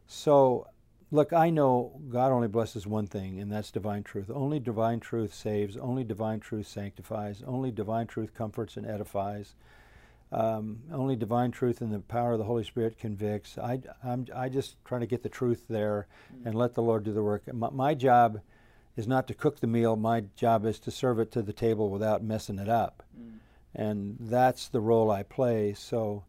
So, 0.06 0.68
look, 1.12 1.34
I 1.34 1.50
know 1.50 2.00
God 2.10 2.32
only 2.32 2.48
blesses 2.48 2.86
one 2.86 3.08
thing, 3.08 3.40
and 3.40 3.52
that's 3.52 3.72
divine 3.72 4.04
truth. 4.04 4.30
Only 4.34 4.60
divine 4.60 5.00
truth 5.00 5.34
saves, 5.34 5.78
only 5.78 6.04
divine 6.04 6.40
truth 6.40 6.68
sanctifies, 6.68 7.44
only 7.46 7.72
divine 7.72 8.08
truth 8.08 8.34
comforts 8.34 8.78
and 8.78 8.86
edifies. 8.86 9.56
Um, 10.32 10.82
only 10.94 11.16
divine 11.16 11.50
truth 11.50 11.82
and 11.82 11.92
the 11.92 12.00
power 12.00 12.34
of 12.34 12.38
the 12.38 12.46
Holy 12.46 12.64
Spirit 12.64 13.00
convicts. 13.00 13.58
I, 13.58 13.82
I'm, 14.04 14.28
I 14.36 14.50
just 14.50 14.76
trying 14.86 15.02
to 15.02 15.08
get 15.08 15.24
the 15.24 15.30
truth 15.30 15.66
there 15.68 16.06
and 16.46 16.54
let 16.54 16.76
the 16.76 16.84
Lord 16.84 17.04
do 17.04 17.14
the 17.14 17.24
work. 17.24 17.52
My, 17.52 17.72
my 17.72 17.94
job 17.96 18.40
is 19.00 19.08
not 19.08 19.28
to 19.28 19.34
cook 19.34 19.62
the 19.62 19.68
meal. 19.68 19.96
My 19.96 20.26
job 20.36 20.66
is 20.66 20.78
to 20.80 20.92
serve 20.92 21.20
it 21.20 21.32
to 21.32 21.42
the 21.42 21.54
table 21.54 21.90
without 21.90 22.22
messing 22.22 22.60
it 22.60 22.68
up. 22.68 23.02
Mm. 23.18 23.38
And 23.74 24.18
that's 24.20 24.68
the 24.68 24.82
role 24.82 25.10
I 25.10 25.24
play. 25.24 25.74
So 25.74 26.26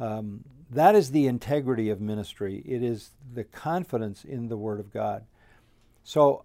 um, 0.00 0.42
that 0.70 0.96
is 0.96 1.12
the 1.12 1.28
integrity 1.28 1.88
of 1.88 2.00
ministry. 2.00 2.64
It 2.66 2.82
is 2.82 3.12
the 3.32 3.44
confidence 3.44 4.24
in 4.24 4.48
the 4.48 4.56
Word 4.56 4.80
of 4.80 4.92
God. 4.92 5.24
So 6.02 6.44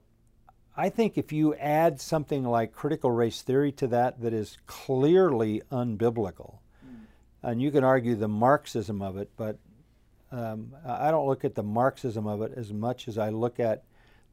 I 0.77 0.89
think 0.89 1.17
if 1.17 1.33
you 1.33 1.55
add 1.55 1.99
something 1.99 2.43
like 2.43 2.71
critical 2.71 3.09
race 3.09 3.41
theory 3.41 3.71
to 3.73 3.87
that, 3.87 4.21
that 4.21 4.33
is 4.33 4.59
clearly 4.67 5.63
unbiblical, 5.71 6.59
mm. 6.85 7.05
and 7.41 7.59
you 7.59 7.71
can 7.71 7.83
argue 7.83 8.13
the 8.13 8.27
Marxism 8.27 9.01
of 9.01 9.17
it, 9.17 9.31
but 9.35 9.57
um, 10.31 10.75
I 10.85 11.09
don't 11.09 11.27
look 11.27 11.43
at 11.43 11.55
the 11.55 11.63
Marxism 11.63 12.27
of 12.27 12.43
it 12.43 12.51
as 12.55 12.71
much 12.71 13.07
as 13.07 13.17
I 13.17 13.29
look 13.29 13.59
at 13.59 13.83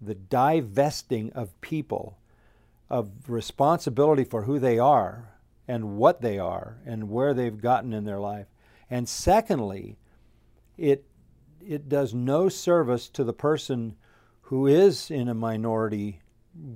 the 0.05 0.15
divesting 0.15 1.33
of 1.33 1.61
people 1.61 2.19
of 2.91 3.11
responsibility 3.29 4.25
for 4.25 4.43
who 4.43 4.59
they 4.59 4.79
are 4.79 5.33
and 5.69 5.97
what 5.97 6.21
they 6.21 6.39
are 6.39 6.79
and 6.85 7.09
where 7.09 7.33
they've 7.33 7.61
gotten 7.61 7.93
in 7.93 8.05
their 8.05 8.19
life. 8.19 8.49
And 8.91 9.09
secondly, 9.09 9.97
it 10.77 11.07
it 11.67 11.89
does 11.89 12.13
no 12.13 12.49
service 12.49 13.09
to 13.09 13.23
the 13.23 13.33
person 13.33 13.97
who 14.43 14.67
is 14.67 15.11
in 15.11 15.29
a 15.29 15.35
minority 15.35 16.21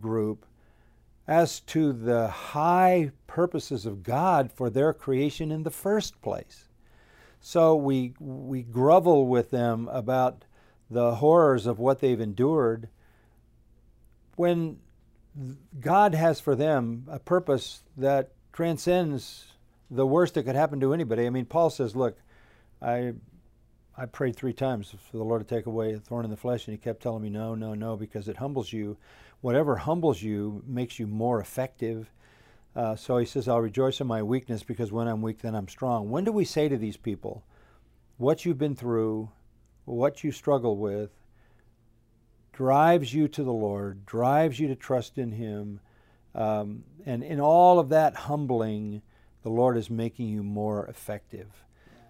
group 0.01 0.47
as 1.27 1.59
to 1.59 1.93
the 1.93 2.29
high 2.29 3.11
purposes 3.27 3.85
of 3.85 4.05
God 4.05 4.53
for 4.53 4.71
their 4.71 4.93
creation 4.93 5.51
in 5.51 5.65
the 5.65 5.71
first 5.71 6.23
place. 6.23 6.69
So 7.41 7.75
we 7.75 8.15
we 8.19 8.63
grovel 8.63 9.27
with 9.27 9.51
them 9.51 9.89
about 9.89 10.45
the 10.89 11.17
horrors 11.17 11.67
of 11.67 11.79
what 11.79 12.01
they've 12.01 12.21
endured 12.21 12.89
when 14.37 14.79
God 15.81 16.15
has 16.15 16.41
for 16.41 16.55
them 16.55 17.07
a 17.11 17.19
purpose 17.19 17.83
that 17.97 18.31
transcends 18.53 19.53
the 19.91 20.07
worst 20.07 20.35
that 20.35 20.45
could 20.45 20.57
happen 20.57 20.81
to 20.81 20.95
anybody. 20.95 21.27
I 21.27 21.31
mean, 21.31 21.45
Paul 21.45 21.71
says, 21.71 21.95
"Look, 21.95 22.17
I 22.81 23.15
I 23.97 24.07
prayed 24.07 24.37
three 24.37 24.53
times 24.53 24.95
for 25.11 25.17
the 25.17 25.25
Lord 25.25 25.47
to 25.47 25.55
take 25.55 25.67
away 25.67 25.95
a 25.95 25.99
thorn 25.99 26.25
in 26.25 26.31
the 26.31 26.37
flesh, 26.37 26.67
and 26.67 26.73
He 26.73 26.79
kept 26.79 27.03
telling 27.03 27.23
me, 27.23 27.31
no, 27.31 27.55
no, 27.55 27.75
no, 27.75 27.97
because 27.97 28.29
it 28.29 28.37
humbles 28.37 28.73
you. 28.73 28.97
Whatever 29.41 29.77
humbles 29.77 30.23
you 30.23 30.63
makes 30.67 30.99
you 30.99 31.07
more 31.07 31.41
effective." 31.41 32.11
Uh, 32.75 32.95
so 32.95 33.17
he 33.17 33.25
says, 33.25 33.49
"I'll 33.49 33.61
rejoice 33.61 34.01
in 34.01 34.07
my 34.07 34.23
weakness, 34.23 34.63
because 34.63 34.93
when 34.93 35.09
I'm 35.09 35.23
weak, 35.23 35.41
then 35.41 35.55
I'm 35.55 35.69
strong." 35.69 36.11
When 36.11 36.25
do 36.25 36.33
we 36.33 36.45
say 36.45 36.69
to 36.69 36.77
these 36.77 36.97
people, 36.97 37.43
"What 38.19 38.45
you've 38.45 38.59
been 38.59 38.77
through, 38.77 39.31
what 39.85 40.25
you 40.25 40.33
struggle 40.33 40.77
with, 40.77 41.11
drives 42.57 43.13
you 43.13 43.29
to 43.29 43.45
the 43.45 43.53
Lord, 43.53 44.07
drives 44.07 44.59
you 44.59 44.67
to 44.69 44.75
trust 44.75 45.19
in 45.19 45.31
Him. 45.31 45.79
Um, 46.35 46.85
and 47.05 47.23
in 47.23 47.39
all 47.39 47.79
of 47.79 47.91
that 47.91 48.15
humbling, 48.15 49.03
the 49.43 49.51
Lord 49.51 49.77
is 49.77 49.91
making 49.91 50.29
you 50.29 50.43
more 50.43 50.87
effective. 50.87 51.49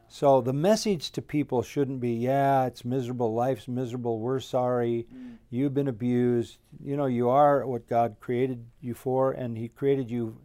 So 0.06 0.40
the 0.40 0.52
message 0.52 1.10
to 1.10 1.20
people 1.20 1.62
shouldn't 1.62 1.98
be, 1.98 2.12
yeah, 2.12 2.66
it's 2.66 2.84
miserable, 2.84 3.34
life's 3.34 3.66
miserable, 3.66 4.20
we're 4.20 4.38
sorry, 4.38 5.08
mm. 5.12 5.36
you've 5.50 5.74
been 5.74 5.88
abused. 5.88 6.58
You 6.80 6.96
know, 6.96 7.06
you 7.06 7.28
are 7.28 7.66
what 7.66 7.88
God 7.88 8.14
created 8.20 8.64
you 8.80 8.94
for, 8.94 9.32
and 9.32 9.58
He 9.58 9.66
created 9.66 10.12
you 10.12 10.38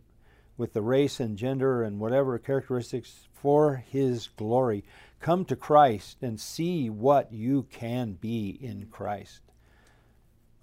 with 0.58 0.74
the 0.74 0.82
race 0.82 1.20
and 1.20 1.38
gender 1.38 1.84
and 1.84 2.00
whatever 2.00 2.40
characteristics 2.40 3.28
for 3.34 3.76
His 3.76 4.30
glory. 4.36 4.84
Come 5.20 5.46
to 5.46 5.56
Christ 5.56 6.18
and 6.24 6.40
see 6.40 6.90
what 6.90 7.32
you 7.32 7.68
can 7.70 8.14
be 8.14 8.58
in 8.60 8.88
Christ. 8.90 9.42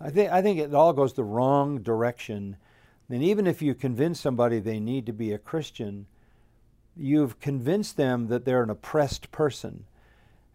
I 0.00 0.10
think 0.10 0.30
I 0.30 0.42
think 0.42 0.58
it 0.58 0.74
all 0.74 0.92
goes 0.92 1.12
the 1.12 1.24
wrong 1.24 1.82
direction. 1.82 2.56
And 3.10 3.22
even 3.22 3.46
if 3.46 3.62
you 3.62 3.74
convince 3.74 4.20
somebody 4.20 4.58
they 4.58 4.80
need 4.80 5.06
to 5.06 5.12
be 5.12 5.32
a 5.32 5.38
Christian, 5.38 6.06
you've 6.96 7.40
convinced 7.40 7.96
them 7.96 8.28
that 8.28 8.44
they're 8.44 8.62
an 8.62 8.70
oppressed 8.70 9.30
person. 9.30 9.84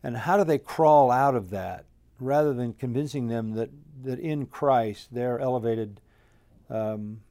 And 0.04 0.18
how 0.18 0.38
do 0.38 0.44
they 0.44 0.58
crawl 0.58 1.10
out 1.10 1.36
of 1.36 1.50
that 1.50 1.86
rather 2.20 2.54
than 2.54 2.74
convincing 2.74 3.28
them 3.28 3.54
that, 3.54 3.70
that 4.04 4.20
in 4.20 4.46
Christ 4.46 5.08
they're 5.12 5.40
elevated 5.40 6.02
um, 6.70 7.22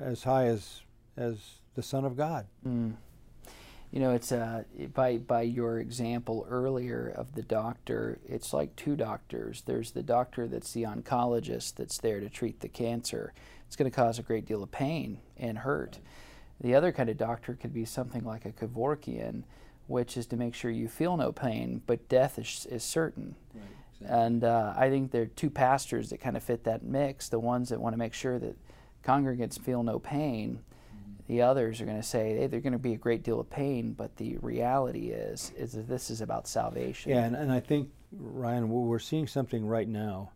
as 0.00 0.22
high 0.22 0.46
as, 0.46 0.82
as 1.16 1.38
the 1.74 1.82
Son 1.82 2.04
of 2.04 2.16
God? 2.16 2.46
Mm. 2.66 2.94
You 3.92 4.00
know, 4.00 4.12
it's 4.12 4.32
uh, 4.32 4.64
by 4.94 5.18
by 5.18 5.42
your 5.42 5.78
example 5.78 6.46
earlier 6.48 7.12
of 7.14 7.34
the 7.34 7.42
doctor. 7.42 8.18
It's 8.26 8.54
like 8.54 8.74
two 8.74 8.96
doctors. 8.96 9.62
There's 9.66 9.90
the 9.90 10.02
doctor 10.02 10.48
that's 10.48 10.72
the 10.72 10.84
oncologist 10.84 11.74
that's 11.76 11.98
there 11.98 12.18
to 12.18 12.30
treat 12.30 12.60
the 12.60 12.68
cancer. 12.68 13.34
It's 13.66 13.76
going 13.76 13.90
to 13.90 13.94
cause 13.94 14.18
a 14.18 14.22
great 14.22 14.46
deal 14.46 14.62
of 14.62 14.70
pain 14.70 15.18
and 15.36 15.58
hurt. 15.58 15.98
The 16.58 16.74
other 16.74 16.90
kind 16.90 17.10
of 17.10 17.18
doctor 17.18 17.54
could 17.54 17.74
be 17.74 17.84
something 17.84 18.24
like 18.24 18.46
a 18.46 18.52
Kevorkian, 18.52 19.42
which 19.88 20.16
is 20.16 20.26
to 20.28 20.36
make 20.36 20.54
sure 20.54 20.70
you 20.70 20.88
feel 20.88 21.18
no 21.18 21.30
pain, 21.30 21.82
but 21.86 22.08
death 22.08 22.38
is, 22.38 22.66
is 22.70 22.82
certain. 22.82 23.34
Right, 23.52 23.64
exactly. 24.00 24.18
And 24.18 24.44
uh, 24.44 24.72
I 24.74 24.88
think 24.88 25.10
there 25.10 25.22
are 25.22 25.26
two 25.26 25.50
pastors 25.50 26.08
that 26.10 26.20
kind 26.20 26.36
of 26.36 26.42
fit 26.42 26.64
that 26.64 26.82
mix 26.82 27.28
the 27.28 27.40
ones 27.40 27.68
that 27.68 27.80
want 27.80 27.92
to 27.92 27.98
make 27.98 28.14
sure 28.14 28.38
that 28.38 28.56
congregants 29.04 29.60
feel 29.60 29.82
no 29.82 29.98
pain. 29.98 30.60
Mm-hmm. 31.32 31.38
The 31.38 31.42
others 31.42 31.80
are 31.80 31.84
going 31.84 31.96
to 31.96 32.02
say 32.02 32.36
hey, 32.36 32.46
there's 32.46 32.62
going 32.62 32.72
to 32.72 32.78
be 32.78 32.94
a 32.94 32.98
great 32.98 33.22
deal 33.22 33.40
of 33.40 33.48
pain, 33.50 33.92
but 33.92 34.16
the 34.16 34.36
reality 34.38 35.10
is 35.10 35.52
is 35.56 35.72
that 35.72 35.88
this 35.88 36.10
is 36.10 36.20
about 36.20 36.46
salvation. 36.46 37.10
Yeah, 37.10 37.24
and, 37.24 37.34
and 37.34 37.52
I 37.52 37.60
think 37.60 37.90
Ryan, 38.12 38.68
we're 38.68 38.98
seeing 38.98 39.26
something 39.26 39.66
right 39.66 39.88
now. 39.88 40.32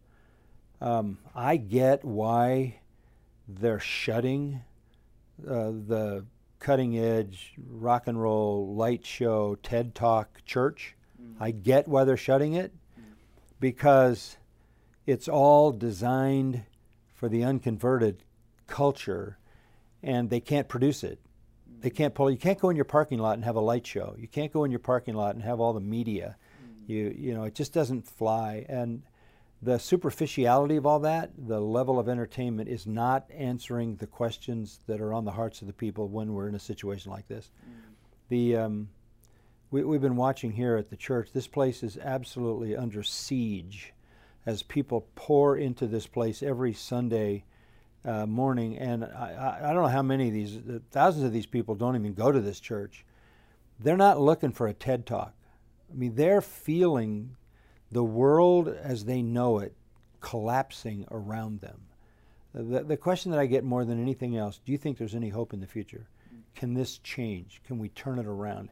Um, 0.81 1.19
I 1.35 1.57
get 1.57 2.05
why 2.05 2.81
they're 3.49 3.81
shutting 3.81 4.63
uh, 5.47 5.71
the 5.87 6.25
cutting 6.59 6.99
edge 6.99 7.55
rock 7.69 8.07
and 8.07 8.21
roll 8.21 8.75
light 8.75 9.05
show 9.05 9.57
TED 9.63 9.95
Talk 9.95 10.45
church. 10.45 10.97
Mm. 11.21 11.35
I 11.41 11.51
get 11.51 11.89
why 11.89 12.05
they're 12.05 12.17
shutting 12.17 12.55
it 12.55 12.73
mm. 12.99 13.05
because 13.61 14.37
it's 15.07 15.29
all 15.29 15.73
designed 15.73 16.65
for 17.15 17.29
the 17.29 17.45
unconverted 17.45 18.23
culture 18.67 19.39
and 20.03 20.31
they 20.31 20.41
can't 20.41 20.69
produce 20.69 21.05
it. 21.05 21.21
They 21.81 21.91
can't 21.91 22.15
pull 22.15 22.31
you 22.31 22.39
can't 22.39 22.59
go 22.59 22.71
in 22.71 22.77
your 22.77 22.85
parking 22.85 23.19
lot 23.19 23.35
and 23.35 23.45
have 23.45 23.57
a 23.57 23.61
light 23.61 23.87
show. 23.87 24.17
You 24.19 24.29
can't 24.29 24.53
go 24.53 24.65
in 24.65 24.71
your 24.71 24.81
parking 24.81 25.15
lot 25.15 25.35
and 25.35 25.45
have 25.45 25.61
all 25.61 25.73
the 25.73 25.81
media. 25.81 26.37
Mm. 26.63 26.89
You 26.89 27.15
you 27.17 27.35
know, 27.35 27.45
it 27.45 27.55
just 27.55 27.73
doesn't 27.73 28.07
fly 28.07 28.65
and 28.69 29.03
the 29.63 29.79
superficiality 29.79 30.77
of 30.77 30.85
all 30.87 31.01
that, 31.01 31.31
the 31.37 31.61
level 31.61 31.99
of 31.99 32.09
entertainment, 32.09 32.69
is 32.69 32.87
not 32.87 33.27
answering 33.35 33.97
the 33.97 34.07
questions 34.07 34.81
that 34.87 35.01
are 35.01 35.15
on 35.15 35.25
the 35.25 35.33
hearts 35.33 35.61
of 35.61 35.67
the 35.67 35.73
people 35.73 36.09
when 36.09 36.35
we're 36.35 36.49
in 36.49 36.55
a 36.55 36.61
situation 36.61 37.11
like 37.11 37.27
this. 37.27 37.51
Mm. 37.67 37.73
The 38.29 38.57
um, 38.57 38.89
we, 39.71 39.83
we've 39.83 40.01
been 40.01 40.17
watching 40.17 40.53
here 40.53 40.77
at 40.77 40.91
the 40.91 40.97
church. 40.97 41.31
This 41.33 41.47
place 41.47 41.83
is 41.83 41.99
absolutely 41.99 42.77
under 42.77 43.03
siege 43.03 43.93
as 44.45 44.63
people 44.63 45.09
pour 45.15 45.57
into 45.57 45.87
this 45.87 46.07
place 46.07 46.43
every 46.43 46.73
Sunday 46.73 47.45
uh, 48.05 48.27
morning. 48.27 48.79
And 48.79 49.05
I, 49.05 49.59
I, 49.63 49.73
don't 49.73 49.83
know 49.83 49.89
how 49.89 50.03
many 50.03 50.29
of 50.29 50.35
these, 50.35 50.59
thousands 50.91 51.25
of 51.25 51.33
these 51.33 51.47
people 51.47 51.75
don't 51.75 51.97
even 51.97 52.15
go 52.15 52.31
to 52.31 52.41
this 52.41 52.61
church. 52.61 53.05
They're 53.81 53.97
not 53.97 54.21
looking 54.21 54.53
for 54.53 54.67
a 54.69 54.73
TED 54.73 55.07
talk. 55.07 55.35
I 55.91 55.95
mean, 55.95 56.15
they're 56.15 56.41
feeling 56.41 57.37
the 57.91 58.05
world 58.05 58.69
as 58.69 59.05
they 59.05 59.23
know 59.23 59.59
it 59.59 59.75
collapsing 60.21 61.07
around 61.11 61.61
them. 61.61 61.83
The, 62.55 62.83
the 62.83 62.97
question 62.97 63.33
that 63.33 63.41
I 63.41 63.47
get 63.47 63.65
more 63.65 63.85
than 63.85 64.01
anything 64.01 64.37
else 64.37 64.61
do 64.65 64.73
you 64.73 64.79
think 64.79 64.99
there's 64.99 65.15
any 65.15 65.29
hope 65.29 65.53
in 65.53 65.61
the 65.61 65.67
future? 65.67 66.09
Can 66.55 66.75
this 66.75 66.99
change? 66.99 67.61
Can 67.67 67.79
we 67.79 67.91
turn 67.91 68.19
it 68.19 68.27
around? 68.27 68.71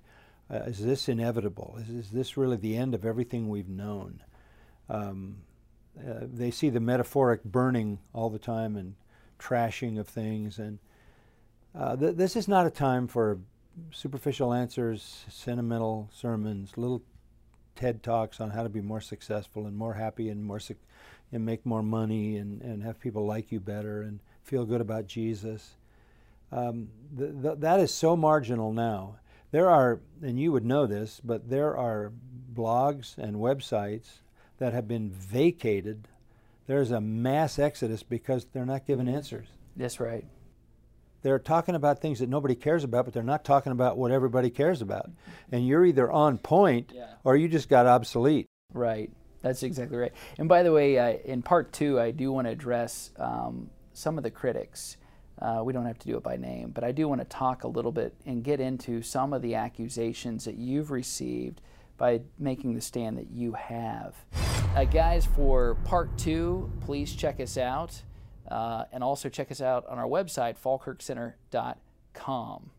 Uh, 0.51 0.59
is 0.67 0.83
this 0.83 1.09
inevitable? 1.09 1.77
Is, 1.81 1.91
is, 1.91 2.11
this 2.11 2.37
really 2.37 2.57
the 2.57 2.77
end 2.77 2.95
of 2.95 3.05
everything 3.05 3.49
we've 3.49 3.69
known? 3.69 4.23
Um, 4.89 5.37
uh, 5.99 6.21
they 6.23 6.51
see 6.51 6.71
the 6.71 6.81
metaphoric 6.81 7.45
burning 7.45 7.99
all 8.13 8.31
the 8.31 8.39
time 8.39 8.77
and 8.77 8.95
trashing 9.45 9.99
of 9.99 10.09
things. 10.09 10.59
And 10.59 10.79
uh, 11.75 11.97
th- 11.97 12.17
this 12.17 12.37
is 12.37 12.49
not 12.49 12.67
a 12.67 12.71
time 12.71 13.07
for 13.07 13.39
superficial 13.91 14.53
answers, 14.53 15.25
sentimental 15.29 16.09
sermons, 16.13 16.73
little 16.77 17.03
TED 17.77 18.03
Talks 18.03 18.41
on 18.41 18.51
how 18.51 18.63
to 18.63 18.69
be 18.69 18.81
more 18.81 19.01
successful 19.01 19.67
and 19.67 19.77
more 19.77 19.95
happy 19.95 20.29
and 20.29 20.45
more 20.45 20.61
and 21.33 21.45
make 21.45 21.67
more 21.67 21.83
money 21.83 22.37
and, 22.37 22.63
and 22.63 22.83
have 22.83 23.01
people 23.01 23.27
like 23.27 23.51
you 23.51 23.59
better 23.61 24.03
and 24.03 24.21
feel 24.43 24.65
good 24.65 24.81
about 24.81 25.07
Jesus. 25.07 25.77
Um, 26.53 26.89
th- 27.19 27.33
th- 27.43 27.59
that 27.59 27.81
is 27.81 27.93
so 27.93 28.17
marginal 28.17 28.73
now. 28.73 29.17
There 29.51 29.69
are, 29.69 30.01
and 30.23 30.39
you 30.39 30.53
would 30.53 30.65
know 30.65 30.87
this, 30.87 31.21
but 31.25 31.49
there 31.49 31.77
are 31.77 32.13
blogs 32.55 33.19
and 33.19 33.37
websites 33.37 34.21
that 34.59 34.73
have 34.73 34.87
been 34.87 35.11
vacated. 35.11 36.09
There's 36.67 36.91
a 36.91 37.01
mass 37.01 37.59
exodus 37.59 38.03
because 38.03 38.47
they're 38.53 38.67
not 38.67 38.87
given 38.87 39.09
answers. 39.09 39.49
That's 39.77 40.01
right. 40.01 40.25
They're 41.23 41.39
talking 41.39 41.75
about 41.75 42.01
things 42.01 42.19
that 42.19 42.29
nobody 42.29 42.55
cares 42.55 42.85
about, 42.85 43.07
but 43.07 43.15
they're 43.15 43.23
not 43.23 43.45
talking 43.45 43.73
about 43.73 43.97
what 43.97 44.11
everybody 44.11 44.51
cares 44.51 44.83
about. 44.83 45.11
And 45.51 45.67
you're 45.67 45.85
either 45.85 46.11
on 46.11 46.39
point 46.39 46.93
yeah. 46.95 47.15
or 47.25 47.37
you 47.37 47.49
just 47.49 47.69
got 47.69 47.87
obsolete. 47.87 48.47
Right. 48.73 49.11
That's 49.41 49.63
exactly 49.63 49.97
right. 49.97 50.13
And 50.39 50.49
by 50.49 50.63
the 50.63 50.73
way, 50.73 50.99
uh, 50.99 51.19
in 51.25 51.43
part 51.43 51.73
two, 51.73 52.01
I 52.01 52.11
do 52.11 52.33
want 52.33 52.47
to 52.47 52.51
address 52.51 53.11
um, 53.19 53.71
some 53.93 54.17
of 54.19 54.25
the 54.25 54.31
critics. 54.31 54.97
Uh, 55.41 55.63
we 55.65 55.73
don't 55.73 55.87
have 55.87 55.99
to 55.99 56.07
do 56.07 56.17
it 56.17 56.23
by 56.23 56.37
name, 56.37 56.71
but 56.71 56.85
I 56.85 56.93
do 56.93 57.09
want 57.09 57.21
to 57.21 57.27
talk 57.27 57.65
a 57.65 57.69
little 57.69 57.93
bit 57.93 58.15
and 58.25 58.43
get 58.43 58.61
into 58.61 59.03
some 59.03 59.33
of 59.33 59.43
the 59.43 59.55
accusations 59.55 60.45
that 60.45 60.57
you've 60.57 60.91
received 60.91 61.61
by 61.97 62.21
making 62.39 62.75
the 62.75 62.81
stand 62.81 63.19
that 63.19 63.31
you 63.31 63.53
have. 63.53 64.15
Uh, 64.75 64.83
guys, 64.83 65.25
for 65.25 65.77
part 65.85 66.19
two, 66.19 66.69
please 66.81 67.15
check 67.15 67.39
us 67.39 67.57
out. 67.57 68.03
Uh, 68.49 68.87
and 68.93 69.05
also 69.05 69.29
check 69.29 69.53
us 69.53 69.61
out 69.61 69.87
on 69.87 69.99
our 69.99 70.07
website, 70.07 70.59
falkirkcenter.com. 70.59 72.71